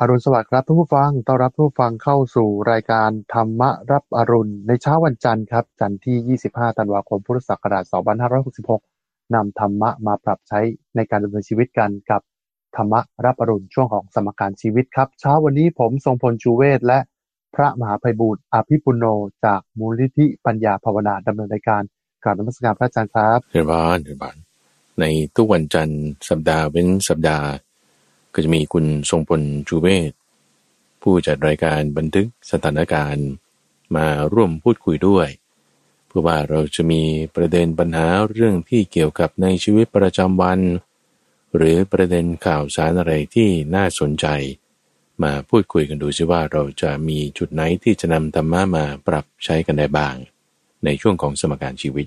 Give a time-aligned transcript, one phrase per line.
[0.00, 3.62] อรุณสวัสดิ์ครับทุกผู้ฟัง ต้อนรับทุกผู้ฟังเข้าสู่รายการธรรม
[3.92, 7.84] รับอรุณ ในเช้าวันจันทร์ครับ จันทร์ที่ 25 ธันวาคม พุทธศักราช
[8.58, 10.60] 2566 นำธรรมะมาปรับใช้
[10.96, 12.22] ในการดำเนินชีวิตกันกับ
[12.76, 16.98] ธรรมรับอรุณช่วงของสมการชีวิตครับ เช้าวันนี้ผมทรงพลชูเวศและ
[17.54, 19.04] พระมหาภัยบูตรอภิปุโน
[19.44, 21.82] จากมูลนิธิปัญญาภาวนาดำเนินรายการ
[22.22, 24.36] กราบนมัสการพระอาจารย์ครับเรียนบานเรียบาน
[25.00, 25.04] ใน
[25.36, 27.46] ทุกวันจันทร์สัปดาห์เว้นสัปดาห์
[28.36, 30.12] ก็จะมีคุณทรงพลจูเวศ
[31.02, 33.28] ผู้จัดรายการบันทึกสถานการณ์
[33.96, 35.28] มาร่วมพูดคุยด้วย
[36.06, 37.02] เพื่อว่าเราจะมี
[37.36, 40.60] ประเด็นปัญหาเรื่องที่เกี่ยวกับในชีวิตประจำวัน
[41.56, 44.26] หรือประเด็นข่าวสารอะไรที่น่าสนใจ
[45.22, 50.14] มาพูดคุยกันดูซิว่าเราจะมีจุดไหนที่จะนำธรรมะมาปรับใช้กันได้บ้าง
[50.84, 52.06] ในช่วงของสมการชีวิต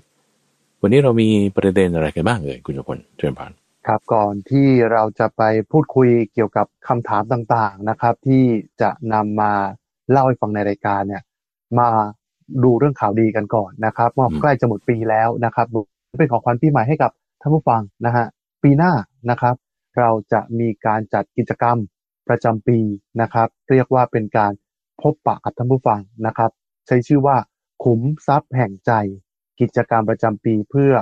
[0.82, 3.52] วันนี้เรามีประเด็นอะไรกันบ้างเอ่ยคุณจุพลเชิญผ่าน
[3.88, 8.44] ครับก่อนที่เราจะไปพูดคุยเกี่ยวกับคำถามต่างๆนะครับ ที่
[8.82, 9.52] จะนำมา
[10.12, 11.24] เล่าให้ฟังในรายการเนี่ย
[11.80, 11.90] มา
[12.64, 15.68] ดูเรื่องข่าวดีกันก่อนนะครับว่าใกล้จะหมดปีแล้วนะครับ
[16.18, 18.26] เป็นของขวัญปีใหม่ให้กับท่านผู้ฟังนะฮะ
[18.64, 18.92] ปีหน้า
[19.30, 19.56] นะครับ
[19.98, 21.78] เราจะมีการจัดกิจกรรม
[22.30, 22.80] ประจำปี
[23.22, 24.52] นะครับ เรียกว่าเป็นการ
[25.02, 26.52] พบปะกับท่านผู้ฟังนะครับ
[26.88, 27.38] ใช้ชื่อว่า
[27.84, 28.92] ขุมทรัพย์แห่งใจ
[29.60, 30.94] กิจกรรมประจำปีเพื่อ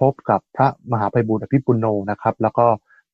[0.00, 2.66] พบกับพระมหาภัยบุญอภิปุโนนะครับ แล้วก็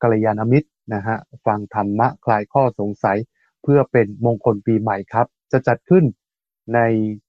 [0.03, 3.19] กัลยาณมิตรนะฮะฟังธรรมะคลายข้อสงสัย
[3.63, 6.05] เพื่อเป็นมงคลปีใหม่ครับ จะจัดขึ้น
[6.75, 6.81] ใน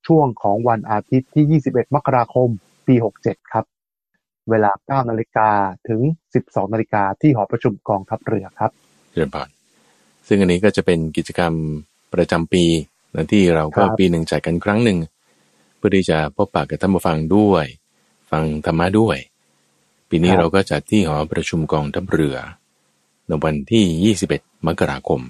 [0.07, 2.49] ช่วงของวันอาทิตย์ที่ 21 มกราคม
[2.87, 3.65] ปี 67 ครับ
[4.49, 5.49] เวลา 9 นาฬิกา
[5.89, 6.01] ถึง
[6.37, 8.71] 12 นาฬิกาที่หอประชุมกองทัพเรือครับ
[9.13, 9.49] เรียนผ่าน
[10.27, 11.53] ซึ่งอันนี้ก็จะเป็นกิจกรรม
[12.13, 12.63] ประจำปี
[13.15, 14.97] นะที่เราก็ปีหนึ่งจัดกันครั้งหนึ่ง
[15.77, 17.65] เพื่อที่จะพบปะกับท่านผู้ฟังด้วย
[18.31, 19.17] ฟังธรรมะด้วย
[20.13, 22.37] ปีนี้เราก็จัดที่หอประชุมกองทัพเรือ
[23.27, 25.21] ในวันที่ 21 มกราคม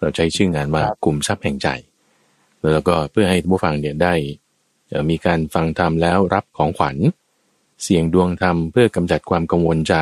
[0.00, 1.68] เราใช้ชื่องานว่ากลุ่มทรัพย์แห่งใจ
[2.72, 4.14] แล้วก็เพื่อให้ผู้ฟังเนี่ยได้
[5.10, 6.96] มีการฟังธรรมแล้วรับของขวัญ
[7.82, 9.94] เสียงดวงธรรมเพื่อกำจัดความกังวลใจ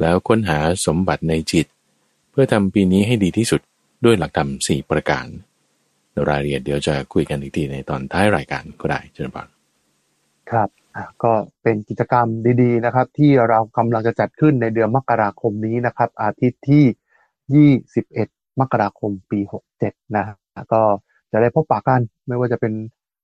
[0.00, 1.66] แล้วค้นหาสมบัติในจิต
[2.30, 3.60] เพื่อทำปีนี้ให้ดีที่สุด
[4.04, 5.26] ด้วยหลักธรรมสี่ประการ
[6.28, 9.48] รายละเอียดเดี๋ยวจะคุยกันอีกทีในตอนท้ายรายการก็ได้เชิญฟัง
[10.50, 10.79] ครับ
[11.24, 12.26] ก็เป็นกิจกรรม
[12.62, 19.40] ดีๆนะครับ ที่เรากำลังจะจัดขึ้นในเดือนมกราคมนี้นะครับ อาทิตย์ที่ 21 มกราคมปี
[19.76, 20.36] 67นะฮะ
[20.72, 20.82] ก็
[21.32, 22.72] จะได้พบปะกันไม่ว่าจะเป็น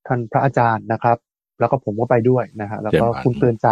[0.07, 1.17] ท่านพระอาจารย์นะครับ
[1.61, 3.67] แล้วก็ผมก็ไปด้วยนะฮะแล้วก็คุณเตือนใจ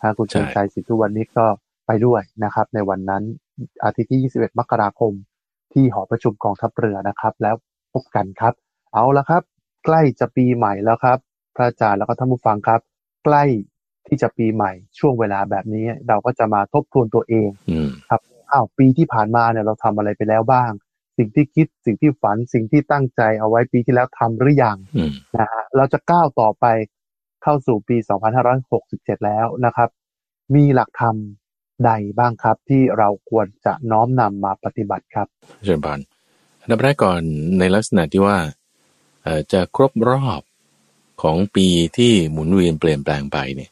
[0.00, 1.46] ทางคุณเตือนใจสิทธุวันนี้ก็
[1.86, 3.22] ไปด้วยนะครับ ในวันนั้น
[3.84, 5.12] อาทิตย์ที่ 21 มกราคม
[5.72, 7.54] ที่หอประชุมกองทัพเรือนะครับ แล้ว
[7.92, 8.54] พบกันครับ
[8.92, 9.42] เอาละครับ
[9.84, 11.18] ใกล้จะปีใหม่แล้วครับ
[11.56, 12.80] พระอาจารย์แล้วก็ท่านผู้ฟังครับ
[13.28, 13.44] ใกล้
[14.06, 17.48] ที่จะปีใหม่ช่วงเวลาแบบนี้ เราก็จะมาทบทวนตัวเอง
[18.10, 18.20] ครับ
[18.52, 20.70] อ้าวปีที่ผ่านมาเนี่ยเราทำอะไรไปแล้วบ้าง
[21.18, 24.76] สิ่งที่คิดสิ่งที่ฝันสิ่งที่ตั้งใจเอาไว้ปีที่แล้วทำหรือยัง
[25.36, 26.66] นะฮะเราจะก้าวต่อไป
[27.42, 27.96] เข้าสู่ปี
[28.60, 29.88] 2567 แล้วนะครับ
[30.54, 31.16] มีหลักธรรม
[31.84, 35.26] ใดบ้างครับ ที่เราควรจะน้อมนำมาปฏิบัติครับ
[35.64, 36.00] เชิญบาน
[36.62, 37.20] อันดับแรกก่อน
[37.58, 38.36] ในลักษณะที่ว่า
[39.52, 40.40] จะครบรอบ
[41.22, 43.70] ของปีที่หมุนเวียนเปลี่ยนแปลงไปเนี่ย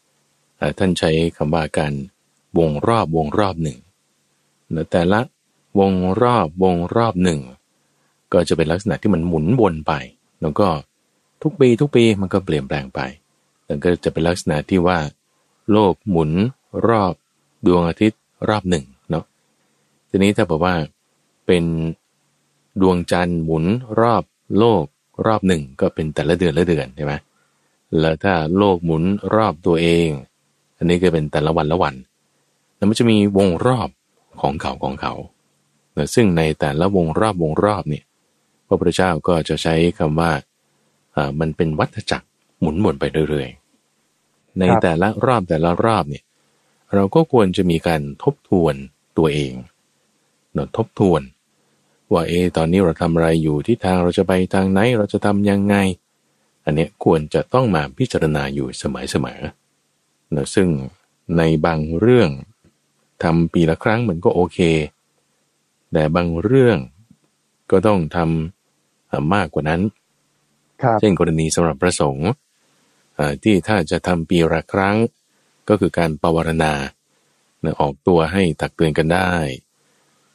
[0.79, 1.93] ท่านใช้คำว่าการ
[2.59, 3.79] วงรอบวงรอบหนึ่ง
[4.91, 5.21] แต่ละ
[5.79, 5.93] วง
[6.23, 7.41] รอบวงรอบหนึ่ง
[8.33, 9.93] ก็จะเป็นลักษณะที่มันหมุนวนไป
[10.41, 10.69] แล้วก็
[11.43, 13.01] ทุกปีทุกปีมันก็เปลี่ยนแปลงไป
[13.67, 14.99] แล้วก็จะเป็นลักษณะที่ว่า
[15.73, 16.31] โลกหมุน
[16.89, 17.15] รอบ
[17.67, 19.25] ดวงอาทิตย์รอบหนึ่งเนาะ
[20.11, 20.75] ทีนี้ถ้าบอกว่า
[21.47, 21.65] เป็น
[22.81, 23.65] ดวงจันทร์หมุน
[24.01, 24.23] รอบ
[24.59, 24.84] โลก
[25.27, 27.15] รอบหนึ่งก็เป็นแต่ละเดือนละเดือนใช่ไหม
[28.00, 29.04] แล้วถ้าโลกหมุน
[29.34, 30.08] รอบตัวเอง
[30.76, 31.94] อันนี้ก็เป็นแต่ละวันละวัน
[32.76, 33.88] แล้วมันจะมีวงรอบ
[34.41, 35.14] ของเขาของเขา
[36.14, 38.04] ซึ่งในแต่ละวงรอบวงรอบเนี่ย
[38.66, 40.32] พระพุทธเจ้าก็จะใช้คำว่า
[41.16, 42.26] อ่า มันเป็นวัฏจักร
[42.60, 46.24] หมุนวนไปเรื่อยๆ ในแต่ละรอบแต่ละรอบเนี่ย
[46.94, 48.74] เราก็ควรจะมีการทบทวน
[49.18, 49.53] ตัวเอง
[50.53, 51.22] เนาะทบทวน
[52.12, 55.77] ว่าเอตอนนี้เราทำอะไรอยู่ที่ทางเราจะไปทางไหนเราจะทำยังไง
[56.66, 60.68] อันนี้ควรจะต้องมาพิจารณาอยู่เสมอๆนะซึ่ง
[61.36, 62.30] ในบางเรื่อง
[63.22, 64.59] ทำปีละครั้งมันก็โอเค
[65.92, 66.78] แต่บางเรื่อง
[67.71, 69.83] ก็ต้องทำมากกว่านั้น
[71.01, 72.30] เช่นกรณีสำหรับพระสงฆ์
[73.42, 74.97] ที่ถ้าจะทำปีละครั้ง
[75.68, 76.72] ก็คือการปวารณา
[77.80, 79.33] ออกตัวให้ตักเตือนกันได้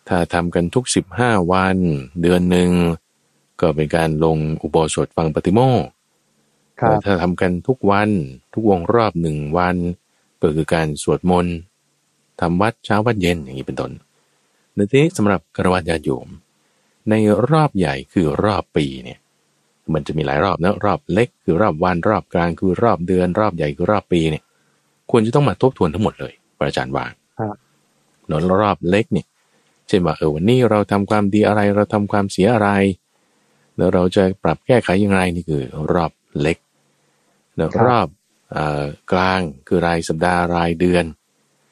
[0.07, 1.77] ถ้าทำกันทุกสิบห้าวัน
[2.21, 2.71] เดือนหนึ่ง
[3.61, 5.83] ก็เป็นการลงอุโบสถฟังปฏิโมก
[7.05, 8.09] ถ้าทำกันทุกวัน
[8.53, 9.77] ทุกวงรอบหนึ่งวัน
[10.41, 11.55] ก็คือการสวดมนต์
[12.41, 13.91] ทำวัดเช้าวัดเย็นอย่างนี้เป็นต้น
[14.75, 16.27] ในที่สำหรับกระวัตญาโยม
[17.09, 17.13] ใน
[17.51, 19.19] รอบใหญ่คือรอบปีเนี่ย
[19.93, 24.43] มันจะมีหลายรอบนะรอบเล็กคือรอบวันรอบกลางคือรอบเดือน รอบใหญ่คือรอบปีเนี่ย
[25.11, 27.05] ควรจะต้องมาทบทวนทั้งหมดเลยอาจารย์ว่า
[28.27, 28.31] หน
[28.61, 29.27] รอบเล็กเนี่ย
[29.87, 32.69] เช่นว่าเออวันนี้เราทำความดีอะไรเราทำความเสียอะไร
[33.77, 35.63] แล้วเราจะปรับแก้ไขยังไงนี่คือ
[35.93, 36.11] รอบ
[36.41, 36.57] เล็ก
[37.57, 38.07] แล้วรอบ
[39.11, 41.05] กลางคือรายสัปดาห์รายเดือน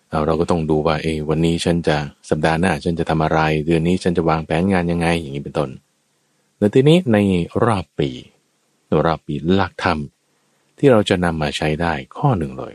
[0.10, 1.98] เราเราก็ต้องดูว่าเอวันนี้ฉันจะ
[2.30, 5.70] สัปดาห์หน้าฉันจะทำอะไร เดือนนี้ฉันจะวางแผนงานยังไง อย่างนี้เป็นต้น
[6.58, 7.18] แล้วทีนี้ใน
[7.66, 8.10] รอบปี
[9.06, 10.00] รอบปีหลักธรรม
[10.78, 12.74] ที่เราจะนำมาใช้ได้ข้อหนึ่งเลย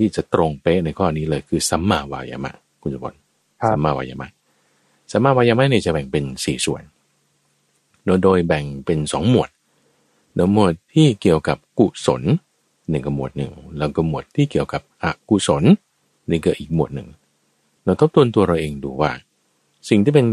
[0.00, 2.52] ที่จะตรงเป๊ะในข้อนี้เลยคือสัมมาวายามะ
[2.82, 3.14] คุณจุบล
[3.70, 4.28] สัมมาวายามะ
[5.12, 6.82] สัมมาวายามะเนี่ยจะแบ่งเป็นสี่ส่วน
[8.24, 9.50] โดยแบ่งเป็นสองหมวด
[10.52, 12.22] หมวดที่เกี่ยวกับกุศล
[12.88, 15.64] หนึ่งกับหมวดหนึ่ง แล้วก็หมวดที่เกี่ยวกับอกุศล
[16.30, 17.08] นี่ก็อีกหมวดหนึ่ง
[17.84, 19.10] เราทบทวนตัวเราเองดูว่า
[19.88, 20.26] สิ่งที่เป็น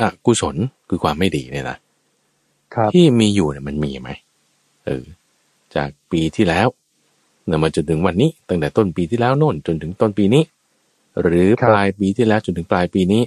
[0.00, 0.56] อกุศล
[0.88, 1.76] คือความไม่ดีเนี่ยนะ
[2.92, 4.10] ที่มีอยู่เนี่ยมันมีไหม
[4.86, 5.04] เออ
[5.74, 6.68] จากปีที่แล้ว
[7.46, 10.42] เนี่ยมาจนถึงวันนี้ ตั้งแต่ต้นปีที่แล้วโน่นจนถึงต้นปีนี้
[11.20, 13.22] หรือปลายปีที่แล้วจนถึงปลายปีนี้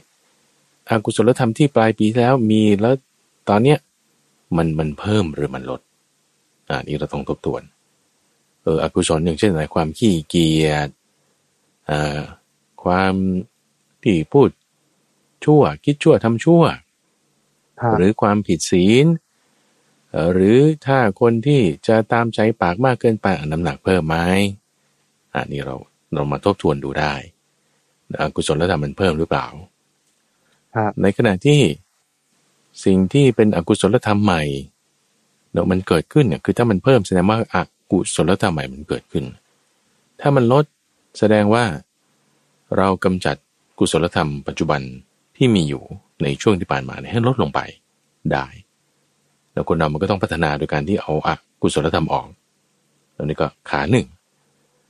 [0.89, 2.93] อกุศลธรรมที่ปลายปีที่แล้วมีแล้ว
[3.49, 3.77] ตอนเนี้ย
[4.57, 5.81] มันมันเพิ่มหรือมันลด
[6.69, 7.61] อ่านี่เราต้องทบทวน
[8.63, 10.89] เอออกุศลอย่างเช่นอะไรความขี้เกียจ
[11.89, 12.19] อ่า
[12.83, 13.13] ความ
[14.03, 14.49] ที่พูด
[15.45, 16.63] ชั่ว คิดชั่วทำชั่ว
[17.97, 19.05] หรือความผิดศีล
[20.33, 24.17] หรือถ้าคนที่จะตามใจปากมากเกินไปน้ำหนักเพิ่มไหม
[25.33, 25.75] อันนี้เรา
[26.13, 27.13] เรามาทบทวนดูได้
[28.21, 29.47] อกุศลธรรมมันเพิ่มหรือเปล่า
[31.01, 31.61] ในขณะที่
[32.85, 34.43] สิ่งที่เป็นอกุศลธรรมใหม่
[35.53, 37.55] เนาะมันเกิดขึ้นเนี่ยคือถ้ามันเพิ่มแสดงว่าอ
[37.91, 39.25] กุศลธรรมใหม่มันเกิดขึ้น
[40.21, 40.65] ถ้ามันลด
[41.19, 41.63] แสดงว่า
[42.77, 43.35] เรากำจัด
[43.79, 44.81] กุศลธรรมปัจจุบัน
[45.37, 45.83] ที่มีอยู่
[46.23, 47.59] ในช่วงที่ผ่านมาให้ลดลงไป
[48.31, 48.45] ได้
[49.53, 51.29] แล้วคนเรามันก็ต้องพัฒนาโดยการที่เอาอ
[51.61, 52.27] กุศลธรรมออก
[53.13, 54.05] แล้วนี่ก็ขาหนึ่ง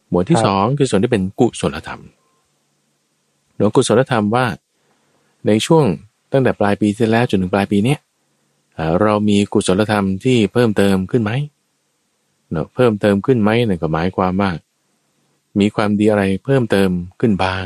[0.09, 2.01] หมวดที่สองคือส่วนที่เป็นกุศลธรรม
[3.55, 4.45] หลวงกุศลธรรมว่า
[5.47, 5.85] ในช่วง
[6.31, 7.95] ตั้งแต่ปลายปีที่แล้วจนถึงปลายปีนี้
[9.01, 11.31] เรามีกุศลธรรมที่เพิ่มเติมขึ้นไหม
[12.51, 14.51] เนาะเพิ่มเติมขึ้นไหมนั่นก็หมายความว่า
[15.59, 16.89] มีความดีอะไรเพิ่มเติม
[17.19, 17.65] ขึ้นบ้าง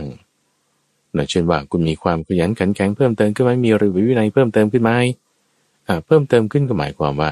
[1.14, 4.92] เนาะเช่นว่าคุณมีความขยันขันแข็งเพิ่มเติมขึ้นไหมมีระเบียบวินัยเพิ่มเติมขึ้นไหม
[5.88, 7.30] อ่าเพิ่มเติมขึ้นก็หมายความว่า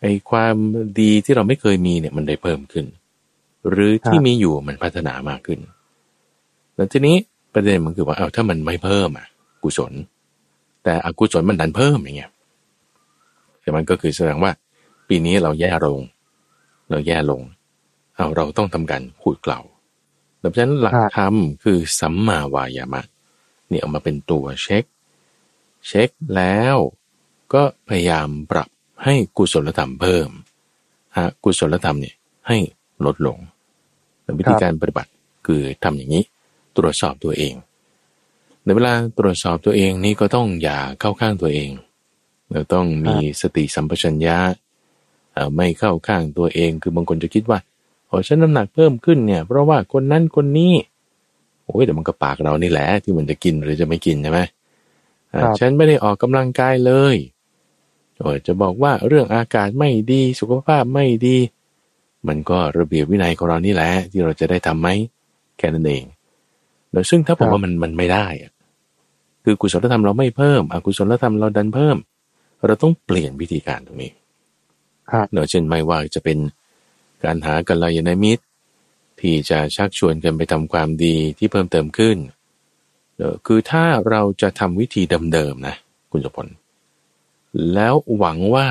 [0.00, 0.54] ไอ้ความ
[1.00, 2.86] ดีที่เราไม่เคยมีเนี่ยมันได้เพิ่มขึ้น
[3.70, 5.60] หรือที่มีอยู่มันพัฒนามากขึ้น
[6.74, 7.16] แล้วทีนี้
[7.54, 9.26] ประเด็นมันคือว่าเอาถ้ามันไม่เพิ่มอะ
[9.62, 9.92] กุศล
[10.84, 12.30] แต่อกุศลมันดันเพิ่มอย่างเงี้ย
[13.64, 14.52] แต่มันก็คือแสดงว่า
[15.08, 16.00] ปีนี้เราแย่ลง
[16.90, 17.42] เราแย่ลง
[18.16, 19.60] เอาเราต้องทำการขูดเกลา
[20.42, 23.02] ดังนั้นหลักธรรมคือสัมมาวายามะ
[23.70, 24.84] นี่เอามาเป็นตัวเช็ค
[25.86, 26.76] เช็คแล้ว
[27.54, 28.68] ก็พยายามปรับ
[29.04, 30.28] ให้กุศลธรรมเพิ่ม
[31.16, 32.16] อกุศลธรรมเนี่ย
[32.48, 32.58] ให้
[33.04, 33.38] ลดลง
[34.38, 35.10] วิธีการปฏิบัติ
[35.46, 36.24] คือทำอย่างนี้
[36.76, 37.54] ตรวจสอบตัวเอง
[38.64, 41.70] ในเวลาตรวจสอบตัวเองนี่ก็ต้องอย่าเข้าข้างตัวเอง
[42.50, 44.38] เราต้องมีสติสัมปชัญญะ
[45.56, 47.58] ไม่เข้าข้างตัวเองคือบางคนจะคิดว่า
[48.06, 50.74] โอ้ฉันน้ำหนักเพิ่มขึ้นเนี่ย เพราะว่าคนนั้นคนนี้
[51.64, 54.40] โอ้ยแต่มันก็ปากเรานี่แหละ ที่มันจะกินหรือจะไม่กินใช่ไหม
[55.60, 57.16] ฉันไม่ได้ออกกำลังกายเลย
[58.18, 61.36] โอ้จะบอกว่าเรื่องอากาศไม่ดีสุขภาพไม่ดี
[62.28, 64.88] มันก็ระเบียบวินัยของเรานี่แหละ ที่เราจะได้ทํำไหม
[65.58, 66.04] แค่นั้นเอง
[66.92, 68.52] แล้วซึ่งถ้าผมว่ามันมันไม่ได้อะ
[69.44, 71.96] คือกุศลธรรมเราไม่เพิ่มอกุศลธรรมเราดันเพิ่ม
[72.66, 74.12] เราต้องเปลี่ยนวิธีการตรงนี้
[75.32, 76.38] เนอะเช่นไม่ว่าจะเป็น
[77.24, 78.44] การหากัลยาณมิตร
[79.20, 82.16] ที่จะชักชวนกันไปทำความดีที่เพิ่มเติมขึ้น
[83.16, 85.74] เนอะคือถ้าเราจะทำวิธีเดิมๆนะ
[86.10, 86.46] คุณสมพล
[87.74, 88.66] แล้วหวังว่า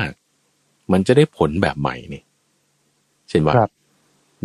[0.92, 2.22] มันจะได้ผลแบบใหม่นี่
[3.28, 3.54] เช่นว่า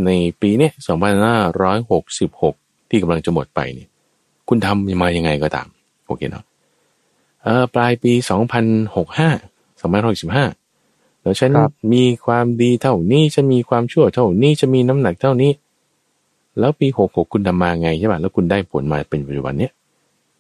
[0.06, 0.10] ใน
[0.42, 2.56] ปีนี้สองพันห้าร้อยหกสิบหก
[2.90, 3.88] ที่กำลังจะหมดไปนี่
[4.50, 5.68] คุณทำมายังไงก็ตาม
[6.08, 6.44] โอเคเนาะ
[7.44, 8.66] เออปลายปีสองพัน
[8.96, 9.30] หกห้า
[9.82, 10.46] สองพันหกสิบห้า
[11.22, 11.52] แล้วฉัน
[11.94, 15.52] มีความดีเท่านี้ฉันมีความชั่วเท่านี้จะมีน้ำหนักเท่านี้
[16.60, 19.72] แล้วปีหกหกคุณทำมาไงใช่ไหมแล้วคุณได้ผลมาเป็นปัจจุบันเนี้ย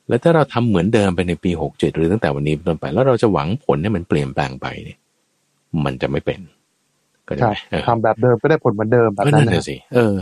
[0.08, 4.98] แล้วถ้าเราทำเหมือนเดิมไปในปีหกเจ็ดหรือตั้งแต่วันนี้เป็นต้นไป แล้วเราจะหวังผลให้มันเปลี่ยนแปลงไปเนี่ย
[5.86, 6.39] มันจะไม่เป็น
[7.27, 7.51] ก็ได้
[7.88, 10.15] ทำแบบเดิมก็ได้ผลเหมือนเดิมแบบนั้นนะสิเออ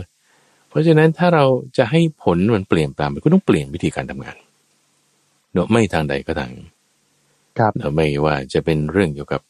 [0.68, 1.44] เพราะฉะนั้นถ้าเรา
[1.78, 6.52] จะให้ผลมันเปลี่ยนแปลงไปก็ต้องเปลี่ยนวิธีการทำงานเนาะไม่ทางใดก็ทาง
[7.58, 9.40] ครับเนาะไม่ว่าจะเป็นเรื่องเกี่ยวกับ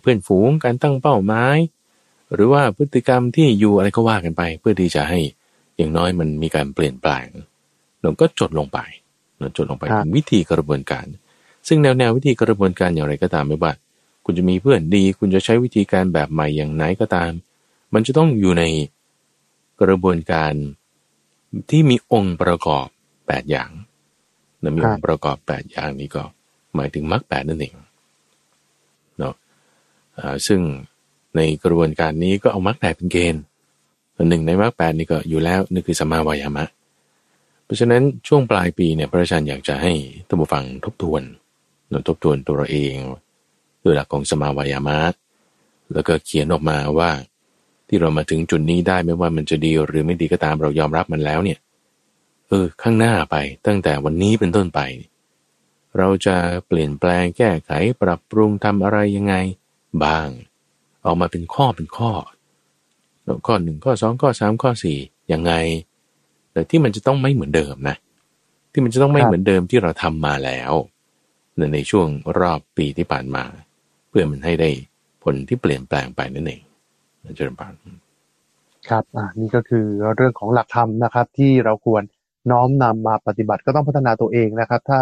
[0.00, 1.58] เพื่อนฝูงการตั้งเป้าหมาย
[2.34, 5.20] หรือว่าพฤติกรรมที่อยู่อะไรก็ว่ากันไป เพื่อที่จะให้
[5.76, 7.26] อย่างน้อยมันมีการเปลี่ยนแปลง
[8.02, 8.78] เราก็จดลงไป
[9.38, 11.06] เราจดลงไปถึงวิธีกระบวนการ
[11.68, 13.72] ซึ่งแนวแนววิธีกระบวนการอย่างไรก็ตามไม่ว่า
[14.24, 17.30] คุณจะมีเพื่อนดี คุณจะใช้วิธีการแบบใหม่อย่างไหนก็ตาม
[17.94, 18.64] มันจะต้องอยู่ใน
[19.82, 20.52] กระบวนการ
[21.70, 22.86] ที่มีองค์ประกอบ
[23.18, 23.70] 8 อย่าง
[24.64, 26.22] นะมีองค์ประกอบ 8 อย่างนี้ก็
[26.76, 27.74] หมายถึงมรรคแปดนั่นเอง
[29.18, 29.34] เนาะ
[30.46, 30.60] ซึ่ง
[31.36, 33.42] ในกระบวนการนี้ก็เอามรรคแปดเป็นเกณฑ์
[34.28, 36.64] หนึ่งในมรรคแปดนี่ก็อยู่แล้วนี่คือสมาวายามะ
[37.64, 39.92] เพราะฉะนั้นช่วงปลายปีเนี่ยพระอาจารย์อยากจะให้
[40.28, 41.22] ท่านผู้ฟังทบทวน
[42.08, 42.94] ทบทวนตัวเราเอง
[43.82, 44.98] ด้วยหลักของสมาวายามะ
[45.92, 47.10] แล้วก็เขียนออกมาว่า
[47.88, 51.58] ที่เรามาถึงจุดนี้ได้ไม่ว่ามันจะดีหรือไม่ดีก็ตามเรายอมรับมันแล้วเนี่ย
[52.48, 53.36] เออข้างหน้าไป
[53.66, 54.80] ตั้งแต่วันนี้เป็นต้นไป
[55.98, 56.36] เราจะ
[56.66, 57.70] เปลี่ยนแปลงแก้ไข
[58.02, 59.34] ปรับปรุงทำอะไรยังไง
[60.04, 60.28] บ้าง
[61.04, 62.12] ออกมาเป็นข้อเป็นข้อ
[63.46, 64.98] ข้อหนึ่งข้อสองข้อสามข้อสี่
[65.32, 65.52] ยังไง
[66.52, 67.96] แต่ที่มันจะต้องไม่เหมือนเดิมนะ
[68.72, 70.72] ที่มันจะต้องไม่เหมือนเดิมที่เราทำมาแล้ว
[71.74, 72.08] ในช่วง
[72.38, 73.44] รอบปีที่ผ่านมา
[74.08, 74.70] เพื่อมันให้ได้
[75.22, 76.62] ผลที่เปลี่ยนแปลงไปนั่นเอง
[77.36, 77.74] เจริญพร
[78.88, 79.86] ครับ อ่า นี่ก็คือ
[80.16, 82.02] เรื่องของหลักธรรมนะครับ ที่เราควร
[82.50, 85.00] น้อมนำมาปฏิบัติก็ต้องพัฒนาตัวเองนะครับ ถ้า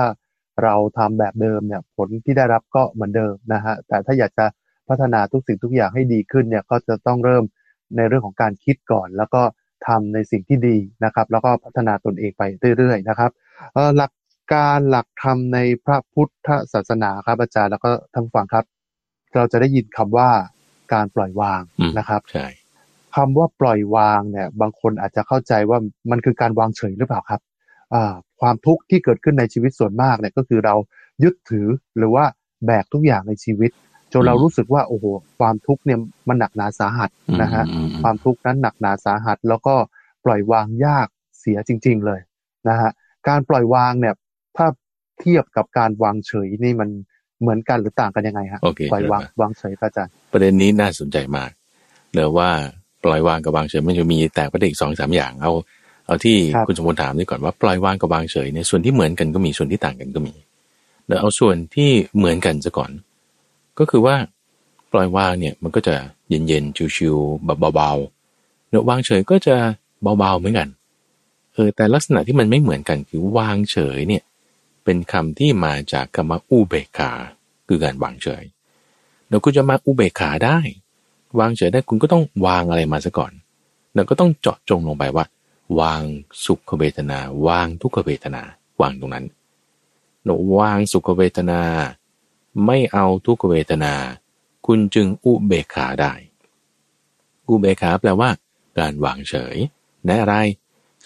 [0.63, 4.47] เราทำแบบเดิมเนี่ยผลที่ได้รับก็เหมือนเดิมนะฮะแต่ถ้าอยากจะ
[4.89, 7.45] พัฒนาทุกสิ่งทุกอย่างให้ดีขึ้นเนี่ยก็จะต้องเริ่ม
[7.97, 9.43] ในเรื่องของการคิดก่อน แล้วก็
[9.87, 12.43] ทำในสิ่งที่ดีนะครับ แล้วก็พัฒนาตนเองไป
[12.79, 13.31] เรื่อยๆนะครับ
[13.97, 14.13] หลัก
[14.55, 18.65] การหลักธรรมในพระพุทธศาสนาครับอาจารย์แล้วก็ท่านฟังครับ
[19.35, 20.31] เราจะได้ยินคำว่า
[20.93, 21.63] การปล่อยวาง
[21.99, 22.47] นะครับใช่
[23.17, 25.79] คำว่าปล่อยวางเนี่ย บางคนอาจจะเข้าใจว่า
[26.11, 27.41] มันคือการวางเฉยหรือเปล่าครับ
[28.41, 30.75] ความทุกข์ที่เกิดขึ้นในชีวิตส่วนมากเนี่ยก็คือเรา
[31.23, 31.67] ยึดถือ
[31.99, 32.25] หรือว่า
[32.67, 33.71] แบกทุกอย่างในชีวิต
[34.13, 35.05] จนเรารู้สึกว่าโอ้โห
[35.39, 37.11] ความทุกข์เนี่ยมันหนักหนาสาหัส
[37.43, 37.65] นะฮะ
[38.03, 39.75] ความทุกข์นั้นหนักหนาสาหัส แล้วก็
[40.25, 41.07] ปล่อยวางยาก
[41.41, 42.21] เสียจริง ๆเลย
[42.69, 42.91] นะฮะ
[43.29, 44.15] การปล่อยวางเนี่ย
[44.57, 44.67] ถ้า
[45.21, 46.89] เทียบกับการวางเฉยนี่มัน
[47.41, 48.61] เหมือนกันหรือต่างกันยังไงฮะ
[48.93, 51.51] ปล่อยวางวางเฉยอาจารย์ประเด็นนี้น่าสนใจมาก
[52.13, 52.51] เนื่อว่า
[53.05, 55.53] ปล่อยวางกับวางเฉยมันจะมีแต่ประเด็นสองสามอย่างเอา
[56.07, 60.35] เอาที่คุณสมบูรณ์ถามนี่ก่อนว่าปล่อยวางกับวางเฉยเนี่ยส่วนที่เหมือนกันก็มีส่วนที่ต่างกันก็มี
[61.07, 62.91] เดี๋ยวเอาส่วนที่เหมือนกันซะก่อน
[63.79, 64.17] ก็คือว่า
[64.93, 65.95] ปล่อยวางเนี่ยมันก็จะ
[66.29, 69.57] เย็นๆชิวๆแบบเบาๆเนื้อวางเฉยก็จะ
[70.03, 70.69] เบาๆเหมือนกัน
[71.55, 74.23] เออแต่ลักษณะที่มันไม่เหมือนกันคือวางเฉยเนี่ย
[74.85, 77.13] เป็นคำที่มาจากคำว่าอุเบกขา
[77.69, 78.45] คือการวางเฉย
[79.29, 80.59] เดี๋ยวคุณจะมาอุเบกขาได้
[81.39, 83.33] วางเฉยได้คุณก็ต้องวางอะไรมาซะก่อน
[83.93, 85.25] เดี๋ยวก็ต้องเจาะจงลงไปว่า
[85.81, 86.03] วาง
[86.45, 88.43] สุขเวทนา วางทุกขเวทนา
[88.81, 89.27] วางตรงนั้น
[90.25, 91.61] เดี๋ยวางสุขเวทนา
[92.67, 93.95] ไม่เอาทุกเวทนา
[94.67, 96.13] คุณจึงอุเบกขาได้
[97.49, 98.31] อุเบกขาแปลว่า
[98.79, 99.57] การวางเฉย
[100.07, 100.35] ในอะไร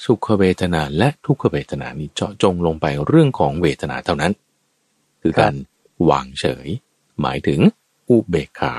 [0.05, 4.33] สุขเวทนาและทุกขเวทนานี้เจาะจงลงไปเรื่องของเวทนาเท่านั้น
[5.23, 5.55] คือการ
[6.11, 6.67] วางเฉย
[7.21, 7.61] หมายถึง
[8.11, 8.75] อุเบกขา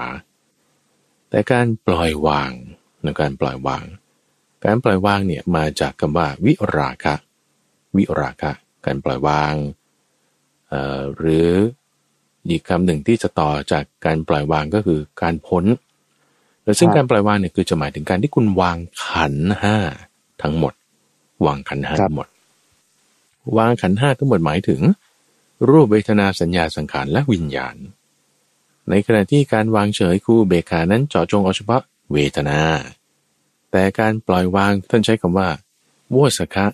[1.30, 2.52] แต่การปล่อยวาง
[3.04, 3.84] ในการปล่อยวาง
[4.66, 7.16] การปล่อยวางเนี่ยมาจากคำว่าวิราคะ
[7.96, 8.52] วิราคะ
[8.86, 9.54] การปล่อยวาง
[11.18, 11.52] หรือ
[12.50, 15.66] อีกคำหนึ่งที่จะต่อจากการปล่อยวางก็คือการพ้น
[16.64, 19.78] แล้วซึ่งการปล่อยวางเนี่ยคือจะหมายถึงการที่คุณวางขันห้า
[20.42, 20.74] ทั้งหมด
[21.46, 22.28] วางขันห้าทั้งหมด
[23.58, 24.82] วางขันห้าทั้งหมดหมายถึง
[25.70, 27.76] รูปเวทนาสัญญาสังขารและวิญญาณ
[28.90, 32.60] ในขณะที่การวางเฉยคู่เบคานั้นเจาะจงเอาเฉพาะเวทนา
[33.72, 35.50] แต่การปล่อยวางท่านใช้คำว่า
[36.14, 36.66] วัสคะ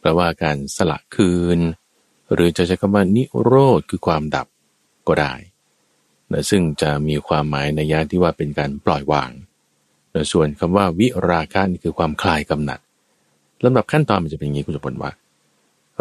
[0.00, 1.58] แปลว่าการสละคืน
[2.32, 4.46] หรือจะใช้คำว่านิโรธคือความดับ
[5.08, 5.34] ก็ได้
[6.32, 9.30] นะซึ่งจะมีความหมายในยะที่ว่าเป็นการปล่อยวาง
[10.14, 12.80] นะส่วนคำว่าวิราคะนี่คือความคลายกำหนัด
[13.64, 15.12] ลำดับขั้นตอนมันจะเป็นอย่างนี้คุณจะบอกว่า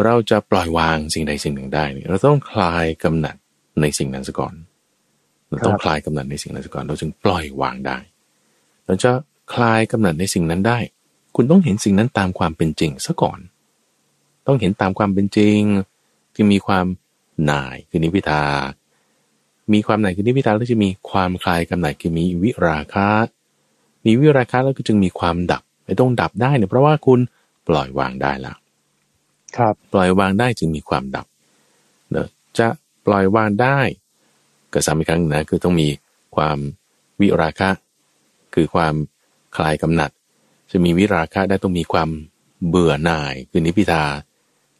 [0.03, 3.35] เราจะปล่อยวางสิ่งใดสิ่งหนึ่งได้ เราต้องคลายกำหนัด
[3.81, 4.53] ในสิ่งนั้นซะก่อน
[5.53, 7.97] เราต้องคลายกำหนัดในสิ่งนั้นซะก่อนเราจึงปล่อยวางได้
[8.85, 9.11] เราจะ
[9.53, 10.79] คลายกำหนัดในสิ่งนั้นได้
[11.35, 13.39] คุณต้องเห็นสิ่งนั้นตามความเป็นจริงซะก่อน
[14.47, 15.59] ต้องเห็นตามความเป็นจริง
[16.33, 16.85] ที่มีความ
[17.45, 18.43] หน่ายคือนิพิทา
[19.73, 23.09] มีความหน่ายคือนิพิทาแล้วจะมีความคลายกำหนัดคือมีวิราคะ
[24.05, 27.19] มีวิราคะแล้วก็จึงมีความดับไอ้ตรงดับได้เนี่ยเพราะว่าคุณ
[27.67, 28.57] ปล่อยวางได้แล้ว
[29.57, 31.27] ครับ ปล่อยวางได้จึงมีความดับ
[32.11, 32.67] เนอะจะ
[33.05, 33.79] ปล่อยวางได้
[34.73, 35.87] ก็ซ้ำอีกครั้งนะคือต้องมี
[36.35, 36.57] ความ
[37.21, 37.69] วิราคะ
[38.53, 38.93] คือความ
[39.55, 40.11] คลายกำหนัด
[40.71, 42.09] จะมีวิราคะได้ต้องมีความ
[42.67, 44.03] เบื่อหน่ายคือนิพิทา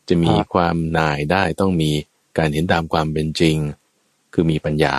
[0.10, 1.92] จะมีความหน่ายได้ต้องมี
[2.38, 3.58] การเห็นตามความเป็นจริง
[4.34, 4.96] คือมีปัญญา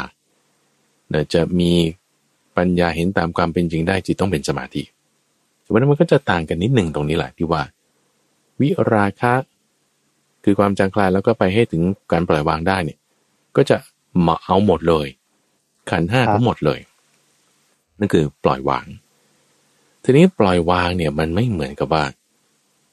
[1.10, 1.72] เนี่ยจะมี
[2.56, 4.82] ปัญญาเห็นตามความเป็นจริงได้จิตต้องเป็นสมาธิ
[5.62, 7.62] แต่ว่ามันก็จะต่างกันนิดหนึ่งตรงนี้แหละที่ว่า
[8.60, 9.34] วิราคะ
[10.44, 11.82] คือความจางคลายแล้วก็ไปให้ถึง
[12.12, 12.98] การปล่อยวางได้เนี่ย
[13.56, 13.76] ก็จะ
[14.26, 15.06] มาเอาหมดเลย
[15.90, 16.80] ขันห้าครับทั้งหมดเลย
[17.98, 18.86] นั่นคือปล่อยวาง
[20.02, 22.04] ทีนี้ปล่อยวางเนี่ยมันไม่เหมือนกับว่า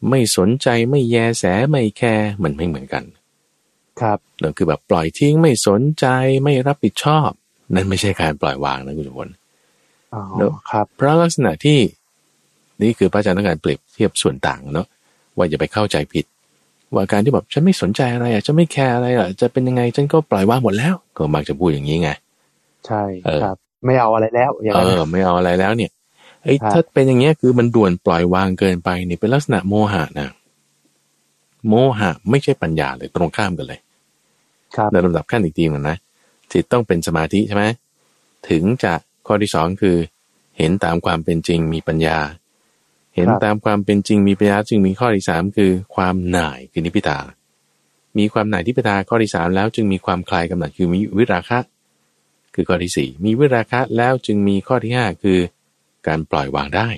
[0.09, 3.03] ไม่สนใจไม่แยแสไม่แคร์มันไม่เหมือนกัน
[4.01, 6.05] ครับนั่นคือแบบปล่อยทิ้งไม่สนใจ
[6.43, 7.29] ไม่รับผิดชอบ
[7.73, 9.29] นั่นไม่ใช่การปล่อยวางนะคุณจุพล
[10.13, 11.79] อ๋อเนอะครับเพราะลักษณะที่
[12.81, 14.87] นี่คือพระอาจารย์ต้องการเปรียบเทียบส่วนต่างเนาะ
[15.37, 16.25] ว่าอย่าไปเข้าใจผิด
[16.93, 22.09] ว่าการที่แบบฉันไม่สนใจอะไรอะฉันไม่แคร์อะไรอะจะเป็นยังไงฉันก็ปล่อยวางหมดแล้ว ก็มักจะพูดอย่างนี้ไง
[22.87, 25.91] ใช่เออครับ ไม่เอาอะไรแล้วอย่างเอนั้นอไม่เอาอะไรแล้วเนี่ย
[26.43, 30.29] ไอ้ครับถ้าเป็นอย่างเงี้ยคือมันด่วนปล่อยวางเกินไปเนี่ยเป็นลักษณะโมหะนะ
[31.67, 33.79] โมหะไม่ใช่ปัญญาเลยตรงข้ามกันเลย
[34.75, 35.97] ครับในลำดับขั้นอีกทีหนึงนะ
[36.51, 37.65] จิตต้องเป็นสมาธิใช่ไหม
[38.49, 38.93] ถึงจะ
[39.27, 39.97] ข้อที่สองคือ
[40.57, 42.17] เห็นตามความเป็นจริงมีปัญญา
[43.15, 47.19] เห็นครับตามความเป็นจริงมีปัญญาจึงมีข้อที่สามคือความหน่ายคือนิพพิทา
[48.17, 51.59] มีความหน่ายนิพพิทาข้อที่สามแล้วจึงมีความคลายกำหนัดคือมีวิราคะ
[52.55, 55.39] คือข้อที่สี่มีวิราคะแล้วจึงมีข้อที่ห้าคือ
[56.07, 56.89] การปล่อยวางได้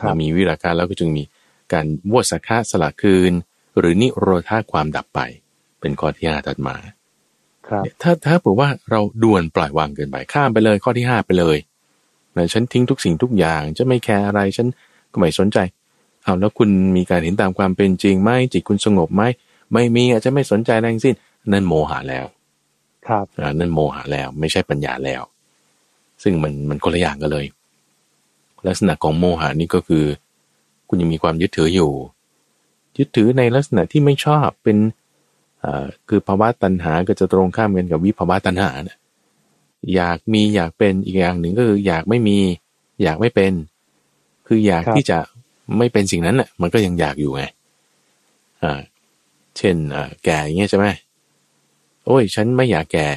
[0.00, 1.22] ครับมีวิราคะแล้วก็จึงมี
[1.72, 3.32] การวสักคะสละคืน
[3.78, 5.20] หรือนิโรธาความดับไป
[5.80, 6.76] เป็นข้อที่ห้าถัดมา
[7.66, 11.56] ครับเนี่ยถ้าถ้าบอกว่าเราด่วนปล่อยวางเกินไปข้ามไปเลยข้อที่ห้าไปเลย
[12.36, 14.66] นะฉันทิ้งทุกสิ่งทุกอย่างจะไม่แคร์อะไรฉัน
[15.12, 15.58] ก็ไม่สนใจ
[16.24, 19.22] เอาแล้วคุณมีการเห็นตามความเป็นจริงไหมจิตคุณสงบไหม
[19.72, 21.14] ไม่มีอาจจะไม่สนใจอะไรทั้งสิ้น
[21.52, 22.26] นั่นโมหะแล้ว
[23.06, 25.22] ครับอ่านั่นโมหะแล้ว ไม่ใช่ปัญญาแล้ว
[26.22, 27.46] ซึ่งมันมันคนละอย่างกันเลย
[28.66, 30.04] ลักษณะของโมหะนี่ก็คือ
[30.88, 31.92] คุณยังมีความยึดถืออยู่
[32.98, 34.78] ยึดถือในลักษณะที่ไม่ชอบเป็น
[35.64, 38.96] อ่าคือภาวะตัณหาก็จะตรงข้ามกันกับวิภาวะตัณหานะ
[39.94, 42.38] อยากมีอยากเป็นอีกอย่างหนึ่งก็คืออยากไม่มี
[43.02, 43.52] อยากไม่เป็น
[44.46, 45.18] คืออยากครับที่จะ
[45.78, 47.42] ไม่เป็นสิ่งนั้นแหละมันก็ยังอยากอยู่ไง
[48.62, 48.80] อ่า
[49.56, 50.86] เช่นอ่าแก่อย่างเงี้ยใช่ไหม
[52.06, 53.08] โอ้ย ฉันไม่อยากแก่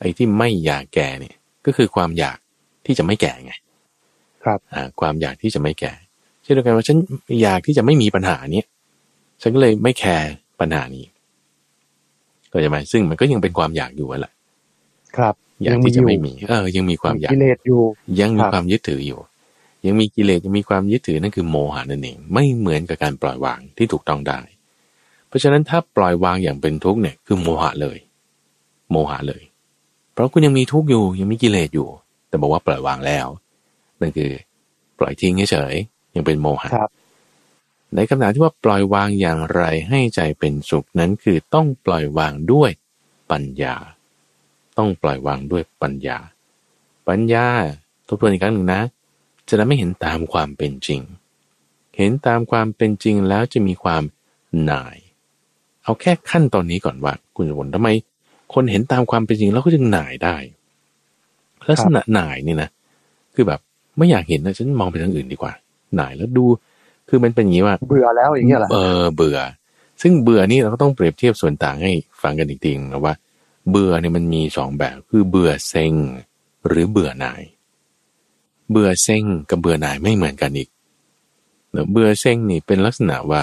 [0.00, 1.34] ไอ้ที่ไม่อยากแก่เนี่ย
[1.66, 2.38] ก็คือความอยาก
[2.86, 3.52] ที่จะไม่แก่ไง
[4.44, 5.92] ครับอ่าความอยากที่จะไม่แก่
[6.42, 6.96] เช่นเดียวกันว่าฉัน
[7.42, 8.66] อยากที่จะไม่มีปัญหาเนี้ย
[9.42, 10.30] ฉันก็เลยไม่แคร์
[10.60, 11.04] ปัญหานี้
[12.52, 14.32] ก็จะหมายซึ่งมันก็ยังเป็นความอยากอยู่อะแหละ
[15.16, 17.82] ครับ อยากที่จะไม่มี เออ ยังมีความอยากกิเลสอยู่
[18.20, 19.20] ยังมีครับความยึดถืออยู่
[19.86, 24.40] ยังมีกิเลสยังมีความยึดถือนั่นคือโมหะนั่นเองไม่เหมือนกับการปล่อยวางที่ถูกต้องได้
[25.28, 27.98] เพราะฉะนั้นถ้าปล่อยวางอย่างเป็นทุกข์เนี่ยคือโมหะเลย
[28.90, 29.42] โมหะเลย
[30.12, 31.88] เพราะคุณยังมีทุกข์อยู่ ยังมีกิเลสอยู่
[32.28, 33.26] แต่บอกว่าปล่อยวางแล้ว
[34.00, 34.30] นั่นคือ
[34.98, 36.90] ปล่อยทิ้งเฉยๆยังเป็นโมหะครับ
[37.94, 42.70] ในคำถามที่ว่าปล่อยวางอย่างไรให้ใจเป็นสุขนั้นคือต้องปล่อยวางด้วย
[43.30, 43.76] ปัญญา
[44.80, 46.18] ต้องปล่อยวางด้วยปัญญา
[47.08, 47.46] ปัญญา
[48.08, 48.80] ทบทวนอีกครั้งหนึ่งนะ
[49.48, 51.00] จะทำให้เห็นตามความเป็นจริง
[51.96, 54.02] เห็นตามความเป็นจริงแล้วจะมีความ
[54.64, 54.96] หน่าย
[55.82, 57.88] เอาแค่ขั้นตอนนี้ก่อนว่า คุณจะบ่นทำไม
[58.54, 60.36] คนเห็นตามความเป็นจริงแล้วก็จึงหน่ายได้
[61.68, 62.68] ลักษณะหน่ายนี่นะ
[63.34, 63.60] คือแบบ
[63.98, 65.52] ไม่อยากเห็นนะฉันมองไปทางอื่นดีกว่า
[65.96, 66.44] หน่ายแล้วดู
[67.08, 69.38] คือมันเป็นอย่างนี้ว่า เบื่อแล้วอย่างเงี้ยเหรอเออเบื่อ
[70.02, 73.14] ซึ่งเบื่อนี่เราก็ต้องเปรียบเทียบส่วนต่างให้ฟังกันอีกทีนะว่า
[73.70, 75.92] เบื่อเนี่ยมันมีสองแบบคือเบื่อเซ็ง
[76.68, 77.42] หรือเบื่อหน่าย
[78.70, 80.68] เบื่อเซ็งกับเบื่อหน่ายไม่เหมือนกันอีก
[81.70, 83.42] เนอะเบื่อเซ็งนี่เป็นลักษณะว่า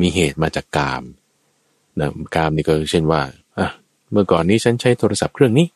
[0.00, 1.02] มีเหตุมาจากกาม
[1.98, 3.22] นะกามนี่ก็เช่นว่า
[3.58, 3.68] อะ
[4.12, 5.66] เมื่อก่อนนี้ฉันใช้โทรศัพท์เครื่องนี้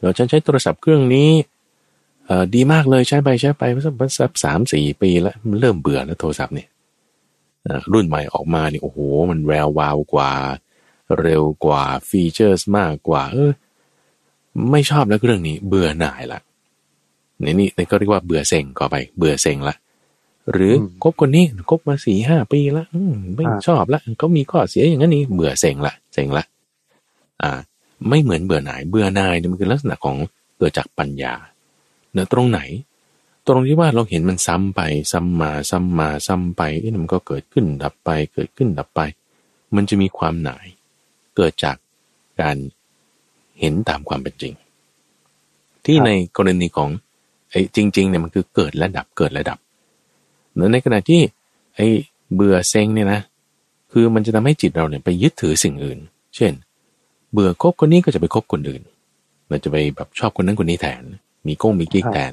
[0.00, 1.30] แล้วฉันใช้โทรศัพท์เครื่องนี้
[2.26, 6.68] เอ่อดีมากเลยใช้ไปใช้ไปสักสักสามสี่ปีแล้วมันเริ่มเบื่อแล้วโทรศัพท์เนี่ย
[7.66, 8.98] อะรุ่นใหม่ออกมาเนี่ยโอ้โห
[9.30, 10.30] มันแวววาวกว่า
[11.20, 13.50] เร็วกว่าฟีเจอร์สมากกว่า เออ
[14.70, 16.40] ไม่ชอบแล้วเรื่องนี้ เบื่อหน่ายละ
[17.42, 19.76] นี่นี่นี่ก็เรียกว่าเบื่อเซ็งก็ไป เบื่อเซ็งละ
[20.52, 26.44] หรืออมคบคนนี้คบมาสี่ห้าปีละอืมไม่อ่าชอบละเขามีข้อเสียอย่างนั้นนี่เบื่อเซ็งละเซ็งละ
[27.42, 27.50] อ่า
[28.08, 30.16] ไม่เหมือนเบื่อหน่าย เบื่อหน่ายเนี่ยมันคือลักษณะของ
[30.58, 31.34] เกิดจากปัญญา
[32.12, 32.60] เนื้อตรงไหน
[33.46, 34.80] ตรงที่ว่าเราเห็นมันซ้ำไป
[35.12, 39.00] ซ้ำมาซ้ำมาซ้ำไปเอ๊ะมันก็เกิดขึ้นดับไป เกิดขึ้นดับไป
[39.74, 40.66] มันจะมีความหน่าย
[41.36, 41.76] เกิดจาก
[42.40, 42.56] การ
[43.60, 44.54] เห็นตามความเป็นจริง
[45.84, 46.90] ที่ครับในกรณีของ
[47.50, 49.58] ไอ้จริงๆเนี่ยมันคือเกิดและดับเกิดและดับ
[50.54, 51.20] เนื้อในขณะที่
[51.76, 51.86] ไอ้
[52.34, 53.20] เบื่อเซ็งเนี่ยนะ
[53.92, 55.98] คือมันจะทำให้จิตเราเนี่ยไปยึดถือสิ่งอื่น
[56.36, 56.52] เช่น
[57.32, 58.82] เบื่อคบคนนี้ก็จะไปคบคนอื่น
[59.48, 61.02] เราจะไปแบบชอบคนนั้นคนนี้แทน
[61.46, 62.32] มีก้งมีกิ๊กครับแทน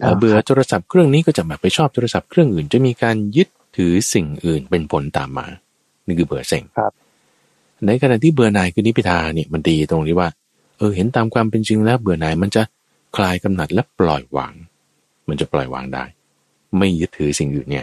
[0.00, 5.46] เอ่อเบื่อโทรศัพท์เครื่องนี้ก็จะแบบไปชอบโทรศัพท์เครื่องอื่น จะมีการยึดถือสิ่งอื่นเป็นผลตามมา
[6.06, 6.92] นี่คือเบื่อเซ็งครับ
[7.86, 10.28] ในขณะที่เบื่อหน่ายคือนิพิทาเนี่ยมันดีตรงที่ว่า
[10.78, 12.62] เออเห็นตามความเป็นจริงแล้วเบื่อหน่ายมันจะ
[13.16, 14.54] คลายกำหนัดและปล่อยวาง
[15.28, 16.04] มันจะปล่อยวางได้
[16.78, 17.80] ไม่ยึดถือสิ่งอื่นไง